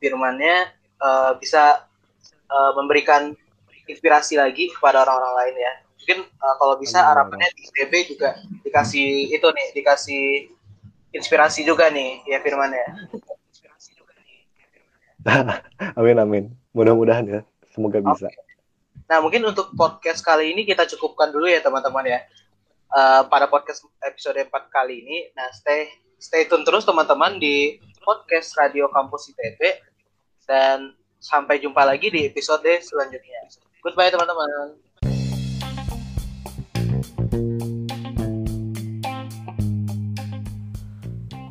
[0.00, 0.56] firmannya
[1.00, 1.84] eh, bisa
[2.48, 3.34] eh, memberikan
[3.90, 5.72] inspirasi lagi kepada orang-orang lain ya.
[6.00, 10.24] Mungkin eh, kalau bisa harapannya di ITB juga dikasih itu nih, dikasih
[11.10, 12.86] inspirasi juga nih ya firmannya.
[16.00, 16.44] Amin, amin.
[16.72, 17.40] Mudah-mudahan ya.
[17.76, 18.32] Semoga bisa.
[19.04, 22.20] Nah mungkin untuk podcast kali ini kita cukupkan dulu ya teman-teman ya.
[22.90, 25.86] Eh, pada podcast episode 4 kali ini, nah stay
[26.18, 29.78] stay tune terus teman-teman di podcast Radio Kampus ITB
[30.50, 33.46] dan sampai jumpa lagi di episode selanjutnya.
[33.86, 34.89] Goodbye teman-teman.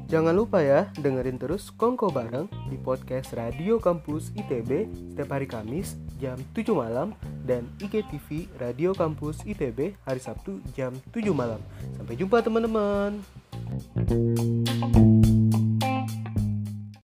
[0.09, 6.01] Jangan lupa ya, dengerin terus Kongko Bareng di podcast Radio Kampus ITB setiap hari Kamis
[6.17, 7.13] jam 7 malam
[7.45, 11.61] dan IGTV Radio Kampus ITB hari Sabtu jam 7 malam.
[11.93, 13.21] Sampai jumpa teman-teman.